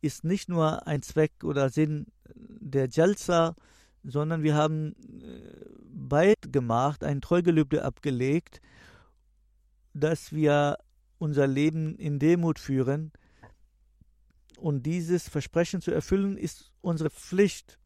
ist 0.00 0.24
nicht 0.24 0.48
nur 0.48 0.86
ein 0.86 1.02
Zweck 1.02 1.32
oder 1.42 1.70
Sinn 1.70 2.06
der 2.34 2.88
Jalsa, 2.88 3.56
sondern 4.04 4.42
wir 4.42 4.54
haben 4.54 4.94
äh, 5.22 5.64
Beit 5.92 6.52
gemacht, 6.52 7.02
ein 7.02 7.20
Treugelübde 7.20 7.84
abgelegt, 7.84 8.60
dass 9.94 10.32
wir 10.32 10.78
unser 11.18 11.46
Leben 11.46 11.96
in 11.96 12.18
Demut 12.18 12.58
führen. 12.58 13.12
Und 14.58 14.84
dieses 14.84 15.28
Versprechen 15.28 15.80
zu 15.80 15.90
erfüllen, 15.90 16.36
ist 16.36 16.70
unsere 16.80 17.10
Pflicht. 17.10 17.78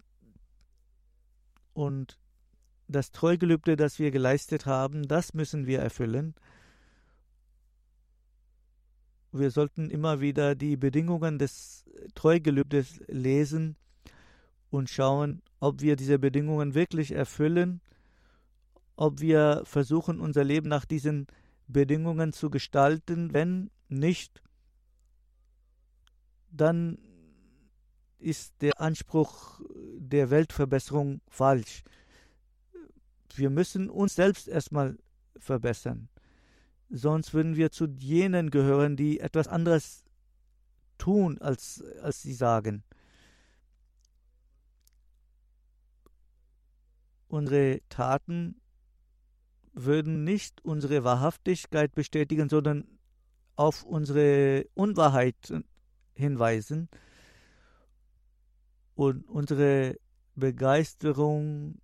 Und 1.72 2.18
das 2.88 3.12
Treugelübde, 3.12 3.76
das 3.76 3.98
wir 3.98 4.10
geleistet 4.10 4.66
haben, 4.66 5.06
das 5.06 5.34
müssen 5.34 5.66
wir 5.66 5.78
erfüllen 5.78 6.34
wir 9.32 9.50
sollten 9.50 9.90
immer 9.90 10.20
wieder 10.20 10.54
die 10.54 10.76
Bedingungen 10.76 11.38
des 11.38 11.84
Treugelübdes 12.14 13.00
lesen 13.08 13.76
und 14.70 14.90
schauen, 14.90 15.42
ob 15.60 15.80
wir 15.80 15.96
diese 15.96 16.18
Bedingungen 16.18 16.74
wirklich 16.74 17.12
erfüllen, 17.12 17.80
ob 18.96 19.20
wir 19.20 19.62
versuchen, 19.64 20.20
unser 20.20 20.44
Leben 20.44 20.68
nach 20.68 20.84
diesen 20.84 21.26
Bedingungen 21.66 22.32
zu 22.32 22.50
gestalten. 22.50 23.32
Wenn 23.32 23.70
nicht, 23.88 24.42
dann 26.50 26.98
ist 28.18 28.54
der 28.60 28.80
Anspruch 28.80 29.60
der 29.98 30.30
Weltverbesserung 30.30 31.20
falsch. 31.28 31.82
Wir 33.34 33.50
müssen 33.50 33.88
uns 33.88 34.14
selbst 34.14 34.48
erstmal 34.48 34.98
verbessern 35.38 36.08
sonst 36.90 37.34
würden 37.34 37.56
wir 37.56 37.70
zu 37.70 37.86
jenen 37.86 38.50
gehören, 38.50 38.96
die 38.96 39.20
etwas 39.20 39.48
anderes 39.48 40.04
tun, 40.96 41.38
als, 41.38 41.82
als 42.02 42.22
sie 42.22 42.32
sagen. 42.32 42.82
Unsere 47.28 47.80
Taten 47.88 48.60
würden 49.72 50.24
nicht 50.24 50.64
unsere 50.64 51.04
Wahrhaftigkeit 51.04 51.94
bestätigen, 51.94 52.48
sondern 52.48 52.98
auf 53.56 53.84
unsere 53.84 54.66
Unwahrheit 54.74 55.54
hinweisen. 56.14 56.88
Und 58.94 59.28
unsere 59.28 59.96
Begeisterung 60.34 61.80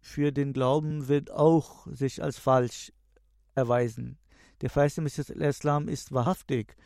für 0.00 0.32
den 0.32 0.52
Glauben 0.52 1.08
wird 1.08 1.30
auch 1.30 1.86
sich 1.92 2.22
als 2.22 2.38
falsch 2.38 2.92
erweisen. 3.54 4.18
Der 4.60 4.70
verheißene 4.70 5.04
Messias 5.04 5.30
Islam 5.30 5.88
ist 5.88 6.12
wahrhaftig 6.12 6.76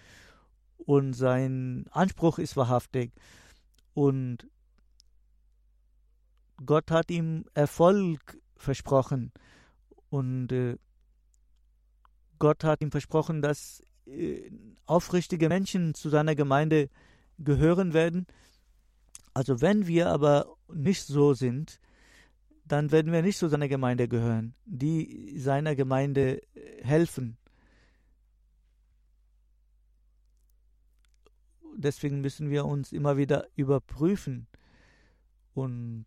und 0.78 1.12
sein 1.14 1.86
Anspruch 1.90 2.38
ist 2.38 2.56
wahrhaftig. 2.56 3.12
Und 3.94 4.46
Gott 6.64 6.90
hat 6.90 7.10
ihm 7.10 7.44
Erfolg 7.54 8.38
versprochen. 8.56 9.32
Und 10.10 10.52
äh, 10.52 10.76
Gott 12.38 12.64
hat 12.64 12.80
ihm 12.82 12.90
versprochen, 12.90 13.42
dass 13.42 13.82
äh, 14.06 14.50
aufrichtige 14.86 15.48
Menschen 15.48 15.94
zu 15.94 16.08
seiner 16.08 16.34
Gemeinde 16.34 16.88
gehören 17.38 17.92
werden. 17.92 18.26
Also 19.34 19.60
wenn 19.60 19.86
wir 19.86 20.08
aber 20.08 20.56
nicht 20.72 21.04
so 21.04 21.34
sind, 21.34 21.80
dann 22.64 22.90
werden 22.90 23.12
wir 23.12 23.22
nicht 23.22 23.38
zu 23.38 23.48
seiner 23.48 23.68
Gemeinde 23.68 24.08
gehören, 24.08 24.54
die 24.64 25.38
seiner 25.38 25.74
Gemeinde 25.74 26.42
äh, 26.54 26.84
helfen. 26.84 27.38
Deswegen 31.76 32.20
müssen 32.20 32.50
wir 32.50 32.64
uns 32.64 32.92
immer 32.92 33.16
wieder 33.16 33.46
überprüfen 33.54 34.48
und 35.54 36.06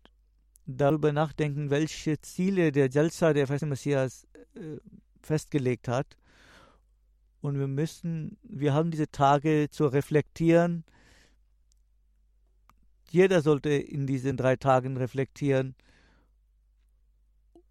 darüber 0.66 1.12
nachdenken, 1.12 1.70
welche 1.70 2.20
Ziele 2.20 2.72
der 2.72 2.88
Jalsa, 2.88 3.32
der 3.32 3.48
Messias, 3.66 4.26
äh, 4.54 4.78
festgelegt 5.20 5.88
hat. 5.88 6.16
Und 7.40 7.58
wir 7.58 7.66
müssen, 7.66 8.38
wir 8.42 8.72
haben 8.72 8.90
diese 8.90 9.10
Tage 9.10 9.68
zu 9.70 9.86
reflektieren. 9.86 10.84
Jeder 13.10 13.42
sollte 13.42 13.70
in 13.70 14.06
diesen 14.06 14.36
drei 14.36 14.56
Tagen 14.56 14.96
reflektieren. 14.96 15.74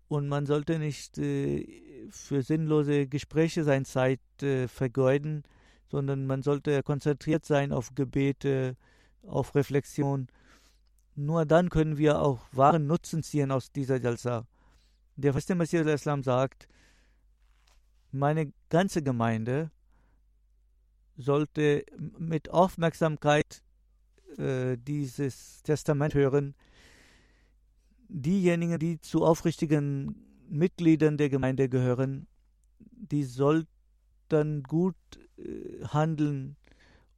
Und 0.08 0.28
man 0.28 0.46
sollte 0.46 0.78
nicht 0.78 1.18
äh, 1.18 1.66
für 2.10 2.44
sinnlose 2.44 3.08
Gespräche 3.08 3.64
seine 3.64 3.86
Zeit 3.86 4.20
äh, 4.42 4.68
vergeuden, 4.68 5.44
sondern 5.89 6.28
man 6.28 6.42
sollte 6.42 6.84
konzentriert 6.84 7.46
sein 7.46 7.72
auf 7.72 7.96
Gebete, 7.96 8.76
auf 9.24 9.56
Reflexion. 9.56 10.28
Nur 11.16 11.45
dann 11.45 11.70
können 11.70 11.97
wir 11.97 12.22
auch 12.22 12.39
wahren 12.51 12.88
Nutzen 12.88 13.24
ziehen 13.24 13.51
aus 13.51 13.72
dieser 13.72 13.97
Jalsa. 13.97 14.47
Der 15.18 15.34
feste 15.34 15.55
Messias 15.55 15.88
Islam 15.88 16.24
sagt, 16.24 16.68
meine 18.12 18.53
ganze 18.70 19.01
Gemeinde 19.03 19.72
sollte 21.18 21.86
mit 22.18 22.49
Aufmerksamkeit 22.49 23.62
äh, 24.38 24.78
dieses 24.78 25.62
Testament 25.64 26.14
hören. 26.14 26.55
Diejenigen, 28.07 28.80
die 28.80 28.99
zu 28.99 29.24
aufrichtigen 29.24 30.16
Mitgliedern 30.49 31.18
der 31.18 31.30
Gemeinde 31.30 31.70
gehören, 31.70 32.28
die 32.80 33.24
sollten 33.24 34.64
gut 34.64 34.95
äh, 35.38 35.86
handeln 35.86 36.57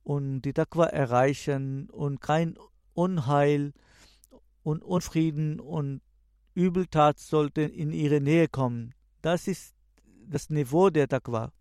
und 0.04 0.42
die 0.42 0.54
Taqwa 0.54 0.86
erreichen 0.86 1.90
und 1.90 2.20
kein 2.22 2.58
Unheil 2.94 3.74
und 4.64 4.84
Unfrieden 4.84 5.60
und 5.60 6.02
Übeltat 6.54 7.20
sollte 7.20 7.62
in 7.62 7.92
ihre 7.92 8.22
Nähe 8.22 8.48
kommen. 8.48 8.94
Das 9.22 9.48
ist 9.48 9.74
das 10.28 10.50
Niveau 10.50 10.90
der 10.90 11.08
Taqwa. 11.08 11.52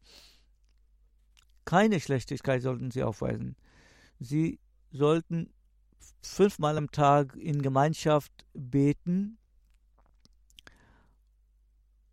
Keine 1.64 2.00
Schlechtigkeit 2.00 2.62
sollten 2.62 2.90
sie 2.90 3.02
aufweisen. 3.02 3.56
Sie 4.18 4.58
sollten 4.90 5.50
fünfmal 6.22 6.76
am 6.76 6.90
Tag 6.90 7.36
in 7.36 7.62
Gemeinschaft 7.62 8.32
beten 8.52 9.38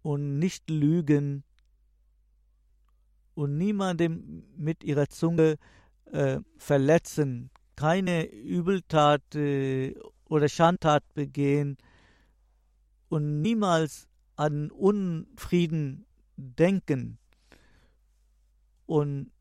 und 0.01 0.39
nicht 0.39 0.70
lügen 0.70 1.43
und 3.36 3.57
niemandem 3.57 4.43
mit 4.55 4.84
ihrer 4.84 5.09
Zunge 5.09 5.57
äh, 6.05 6.39
verletzen, 6.57 7.51
keine 7.80 8.26
Übeltat 8.26 9.36
äh, 9.36 9.96
oder 10.26 10.50
Schandtat 10.50 11.02
begehen 11.14 11.78
und 13.08 13.42
niemals 13.42 14.10
an 14.36 14.70
Unfrieden 14.70 16.06
denken 16.36 17.20
und 18.86 19.32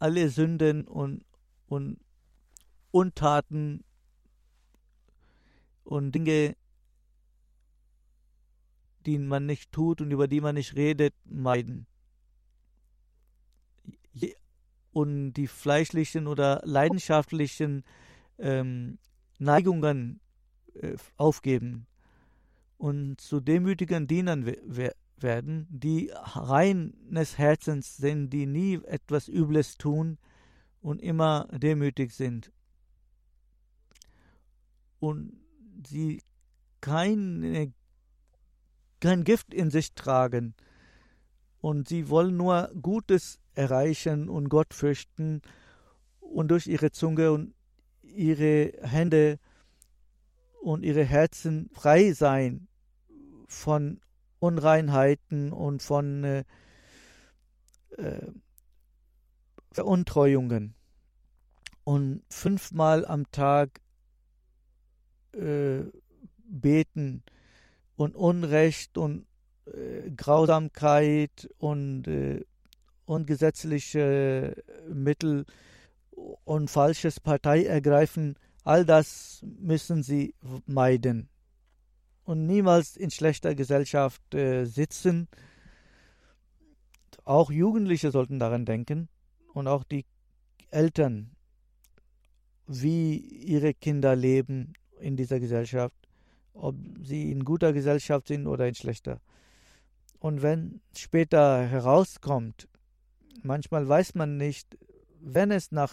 alle 0.00 0.28
Sünden 0.28 0.88
und, 0.88 1.24
und 1.68 2.00
Untaten 2.90 3.84
und 5.84 6.16
Dinge, 6.16 6.56
die 9.06 9.18
man 9.18 9.46
nicht 9.46 9.70
tut 9.70 10.00
und 10.00 10.10
über 10.10 10.26
die 10.26 10.40
man 10.40 10.56
nicht 10.56 10.74
redet, 10.74 11.14
meiden. 11.24 11.86
Und 14.94 15.34
die 15.34 15.48
fleischlichen 15.48 16.26
oder 16.26 16.62
leidenschaftlichen 16.64 17.84
ähm, 18.38 18.98
Neigungen 19.38 20.20
äh, 20.74 20.96
aufgeben 21.16 21.86
und 22.78 23.20
zu 23.20 23.40
demütigen 23.40 24.06
Dienern 24.06 24.46
werden, 25.16 25.66
die 25.70 26.10
reines 26.12 27.38
Herzens 27.38 27.96
sind, 27.96 28.30
die 28.30 28.46
nie 28.46 28.80
etwas 28.84 29.28
Übles 29.28 29.76
tun 29.78 30.18
und 30.80 31.00
immer 31.00 31.48
demütig 31.52 32.12
sind. 32.12 32.52
Und 35.00 35.40
sie 35.86 36.22
keine, 36.80 37.72
kein 39.00 39.24
Gift 39.24 39.52
in 39.52 39.70
sich 39.70 39.94
tragen. 39.94 40.54
Und 41.60 41.88
sie 41.88 42.08
wollen 42.10 42.36
nur 42.36 42.70
Gutes 42.80 43.40
erreichen 43.54 44.28
und 44.28 44.48
Gott 44.48 44.74
fürchten 44.74 45.42
und 46.20 46.48
durch 46.48 46.66
ihre 46.66 46.90
Zunge 46.90 47.32
und 47.32 47.54
ihre 48.02 48.72
Hände 48.82 49.38
und 50.62 50.84
ihre 50.84 51.04
Herzen 51.04 51.70
frei 51.72 52.12
sein 52.12 52.68
von 53.46 54.00
Unreinheiten 54.38 55.52
und 55.52 55.82
von 55.82 56.24
äh, 56.24 56.44
äh, 57.96 58.32
Veruntreuungen. 59.72 60.74
Und 61.84 62.22
fünfmal 62.30 63.04
am 63.04 63.30
Tag 63.30 63.80
äh, 65.32 65.82
beten 66.48 67.22
und 67.96 68.14
Unrecht 68.14 68.96
und 68.96 69.26
äh, 69.66 70.10
Grausamkeit 70.10 71.48
und 71.58 72.08
äh, 73.06 73.10
ungesetzliche 73.10 74.62
Mittel 74.88 75.44
und 76.44 76.70
falsches 76.70 77.20
Partei 77.20 77.64
ergreifen, 77.64 78.36
all 78.62 78.84
das 78.84 79.40
müssen 79.42 80.02
sie 80.02 80.34
meiden 80.66 81.28
und 82.24 82.46
niemals 82.46 82.96
in 82.96 83.10
schlechter 83.10 83.54
Gesellschaft 83.54 84.34
äh, 84.34 84.64
sitzen. 84.64 85.28
Auch 87.24 87.50
Jugendliche 87.50 88.10
sollten 88.10 88.38
daran 88.38 88.64
denken 88.64 89.08
und 89.52 89.68
auch 89.68 89.84
die 89.84 90.04
Eltern, 90.70 91.30
wie 92.66 93.16
ihre 93.16 93.74
Kinder 93.74 94.16
leben 94.16 94.72
in 94.98 95.16
dieser 95.16 95.38
Gesellschaft, 95.38 95.94
ob 96.54 96.76
sie 97.02 97.30
in 97.30 97.44
guter 97.44 97.72
Gesellschaft 97.72 98.28
sind 98.28 98.46
oder 98.46 98.66
in 98.66 98.74
schlechter. 98.74 99.20
Und 100.18 100.42
wenn 100.42 100.80
später 100.96 101.66
herauskommt, 101.66 102.68
manchmal 103.44 103.88
weiß 103.88 104.14
man 104.14 104.36
nicht, 104.36 104.78
wenn 105.20 105.50
es 105.50 105.72
nach 105.72 105.92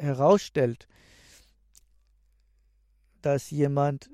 herausstellt, 0.00 0.88
dass 3.20 3.50
jemand 3.50 4.10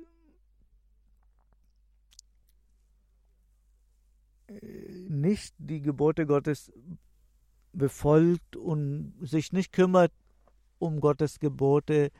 nicht 5.08 5.54
die 5.58 5.80
Gebote 5.80 6.26
Gottes 6.26 6.72
befolgt 7.72 8.56
und 8.56 9.14
sich 9.20 9.52
nicht 9.52 9.72
kümmert 9.72 10.12
um 10.78 11.00
Gottes 11.00 11.38
Gebote 11.38 12.10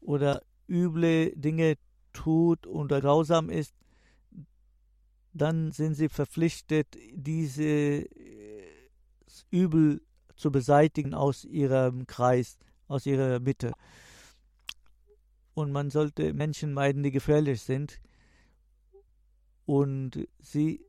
oder 0.00 0.42
üble 0.68 1.32
Dinge 1.36 1.76
tut 2.12 2.66
oder 2.66 3.00
grausam 3.00 3.50
ist, 3.50 3.74
dann 5.32 5.72
sind 5.72 5.94
sie 5.94 6.08
verpflichtet, 6.08 6.96
diese 7.12 8.06
Übel 9.50 10.00
zu 10.36 10.50
beseitigen 10.50 11.14
aus 11.14 11.44
ihrem 11.44 12.06
Kreis, 12.06 12.58
aus 12.88 13.06
ihrer 13.06 13.40
Mitte. 13.40 13.72
Und 15.54 15.72
man 15.72 15.90
sollte 15.90 16.32
Menschen 16.34 16.72
meiden, 16.72 17.02
die 17.02 17.10
gefährlich 17.10 17.62
sind. 17.62 18.00
und 19.66 20.28
sie 20.38 20.80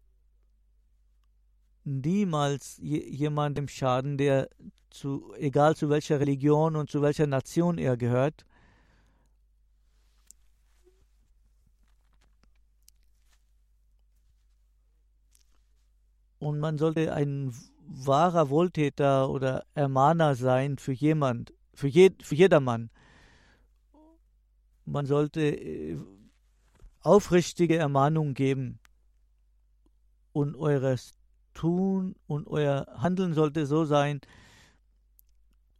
niemals 1.83 2.77
jemandem 2.77 3.67
schaden, 3.67 4.17
der 4.17 4.49
zu, 4.89 5.33
egal 5.37 5.75
zu 5.75 5.89
welcher 5.89 6.19
Religion 6.19 6.75
und 6.75 6.89
zu 6.89 7.01
welcher 7.01 7.27
Nation 7.27 7.77
er 7.77 7.97
gehört, 7.97 8.45
und 16.39 16.59
man 16.59 16.77
sollte 16.77 17.13
ein 17.13 17.53
wahrer 17.87 18.49
Wohltäter 18.49 19.29
oder 19.29 19.65
Ermahner 19.73 20.35
sein 20.35 20.77
für 20.77 20.91
jemand, 20.91 21.53
für, 21.73 21.87
je, 21.87 22.11
für 22.21 22.35
jedermann. 22.35 22.89
Man 24.85 25.05
sollte 25.05 25.41
äh, 25.41 25.97
aufrichtige 27.01 27.77
Ermahnungen 27.77 28.33
geben 28.33 28.79
und 30.33 30.55
eures 30.55 31.13
Tun 31.53 32.15
und 32.27 32.47
euer 32.47 32.85
Handeln 32.97 33.33
sollte 33.33 33.65
so 33.65 33.85
sein 33.85 34.21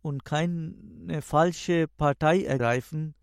und 0.02 0.26
keine 0.26 1.22
falsche 1.22 1.88
Partei 1.88 2.44
ergreifen 2.44 3.14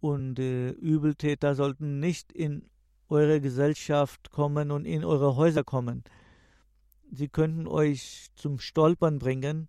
und 0.00 0.38
äh, 0.38 0.70
Übeltäter 0.70 1.54
sollten 1.54 1.98
nicht 1.98 2.30
in 2.30 2.68
eure 3.14 3.40
Gesellschaft 3.40 4.30
kommen 4.30 4.70
und 4.70 4.84
in 4.84 5.04
eure 5.04 5.36
Häuser 5.36 5.62
kommen. 5.62 6.02
Sie 7.12 7.28
könnten 7.28 7.68
euch 7.68 8.28
zum 8.34 8.58
Stolpern 8.58 9.18
bringen. 9.20 9.68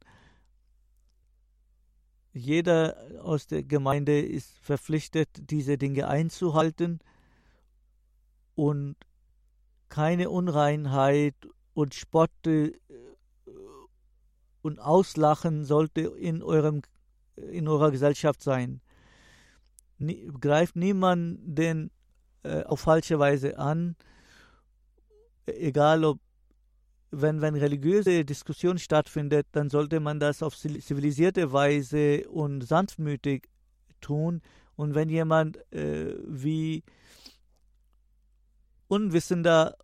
Jeder 2.33 2.97
aus 3.21 3.45
der 3.45 3.63
Gemeinde 3.63 4.19
ist 4.19 4.57
verpflichtet, 4.59 5.29
diese 5.51 5.77
Dinge 5.77 6.07
einzuhalten 6.07 6.99
und 8.55 8.95
keine 9.89 10.29
Unreinheit 10.31 11.35
und 11.73 11.93
Spott 11.93 12.31
äh, 12.47 12.73
und 14.63 14.79
Auslachen 14.79 15.65
sollte 15.65 16.01
in, 16.01 16.41
eurem, 16.41 16.81
in 17.35 17.67
eurer 17.67 17.91
Gesellschaft 17.91 18.41
sein. 18.41 18.81
Greift 20.41 20.75
niemanden 20.75 21.93
äh, 22.45 22.63
auf 22.65 22.81
falsche 22.81 23.19
Weise 23.19 23.57
an, 23.57 23.95
egal 25.45 26.05
ob 26.05 26.19
wenn, 27.11 27.41
wenn 27.41 27.55
religiöse 27.55 28.25
Diskussion 28.25 28.77
stattfindet, 28.77 29.47
dann 29.53 29.69
sollte 29.69 29.99
man 29.99 30.19
das 30.19 30.43
auf 30.43 30.57
zivilisierte 30.57 31.53
Weise 31.53 32.27
und 32.29 32.61
sanftmütig 32.61 33.47
tun. 34.01 34.41
Und 34.75 34.95
wenn 34.95 35.09
jemand 35.09 35.57
äh, 35.71 36.13
wie 36.27 36.83
Unwissender 38.87 39.77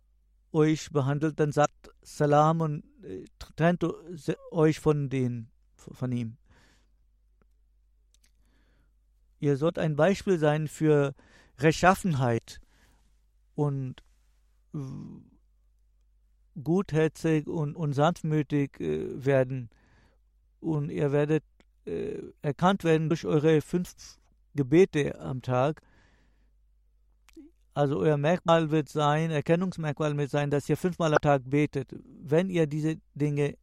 euch 0.52 0.90
behandelt, 0.90 1.40
dann 1.40 1.52
sagt 1.52 1.90
Salam 2.02 2.60
und 2.60 2.84
äh, 3.02 3.24
trennt 3.56 3.84
euch 4.50 4.78
von, 4.78 5.08
den, 5.08 5.48
von 5.74 6.12
ihm. 6.12 6.36
Ihr 9.40 9.56
sollt 9.56 9.78
ein 9.78 9.96
Beispiel 9.96 10.38
sein 10.38 10.68
für 10.68 11.14
Rechtschaffenheit 11.58 12.60
und 13.54 14.02
gutherzig 16.62 17.46
und, 17.46 17.76
und 17.76 17.92
sanftmütig 17.92 18.80
äh, 18.80 19.24
werden. 19.24 19.70
Und 20.60 20.90
ihr 20.90 21.12
werdet 21.12 21.44
äh, 21.86 22.22
erkannt 22.42 22.84
werden 22.84 23.08
durch 23.08 23.24
eure 23.24 23.60
fünf 23.60 23.94
Gebete 24.54 25.18
am 25.20 25.42
Tag. 25.42 25.82
Also 27.74 27.98
euer 27.98 28.18
Merkmal 28.18 28.70
wird 28.70 28.88
sein, 28.90 29.30
Erkennungsmerkmal 29.30 30.16
wird 30.16 30.30
sein, 30.30 30.50
dass 30.50 30.68
ihr 30.68 30.76
fünfmal 30.76 31.14
am 31.14 31.20
Tag 31.20 31.42
betet. 31.46 31.94
Wenn 32.04 32.50
ihr 32.50 32.66
diese 32.66 32.96
Dinge 33.14 33.56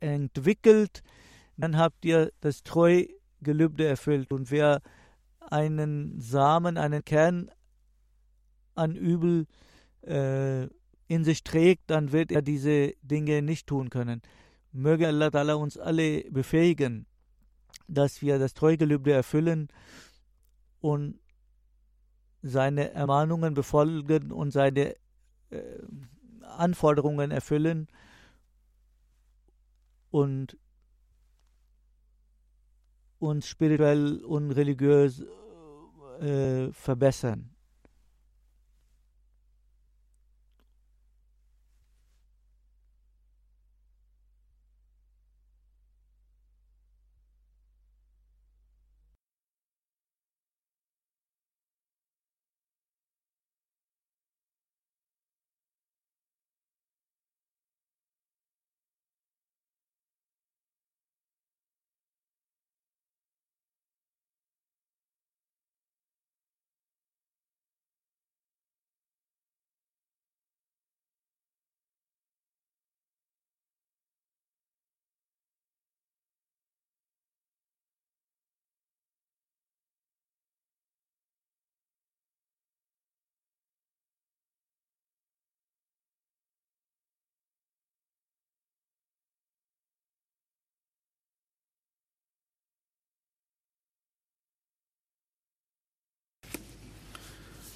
entwickelt, 0.00 1.02
dann 1.56 1.76
habt 1.76 2.04
ihr 2.04 2.32
das 2.40 2.64
Treugelübde 2.64 3.86
erfüllt. 3.86 4.32
Und 4.32 4.50
wer 4.50 4.82
einen 5.50 6.20
Samen, 6.20 6.76
einen 6.76 7.04
Kern 7.04 7.50
an 8.74 8.94
Übel 8.94 9.46
äh, 10.02 10.64
in 11.08 11.24
sich 11.24 11.44
trägt, 11.44 11.90
dann 11.90 12.12
wird 12.12 12.32
er 12.32 12.42
diese 12.42 12.94
Dinge 13.02 13.42
nicht 13.42 13.66
tun 13.66 13.90
können. 13.90 14.22
Möge 14.72 15.06
Allah 15.06 15.54
uns 15.54 15.76
alle 15.76 16.24
befähigen, 16.30 17.06
dass 17.88 18.22
wir 18.22 18.38
das 18.38 18.54
Treugelübde 18.54 19.12
erfüllen 19.12 19.68
und 20.80 21.20
seine 22.40 22.92
Ermahnungen 22.92 23.54
befolgen 23.54 24.32
und 24.32 24.50
seine 24.50 24.94
äh, 25.50 25.62
Anforderungen 26.42 27.30
erfüllen 27.30 27.88
und 30.10 30.56
uns 33.22 33.46
spirituell 33.46 34.18
und 34.24 34.50
religiös 34.52 35.24
äh, 36.20 36.70
verbessern. 36.72 37.51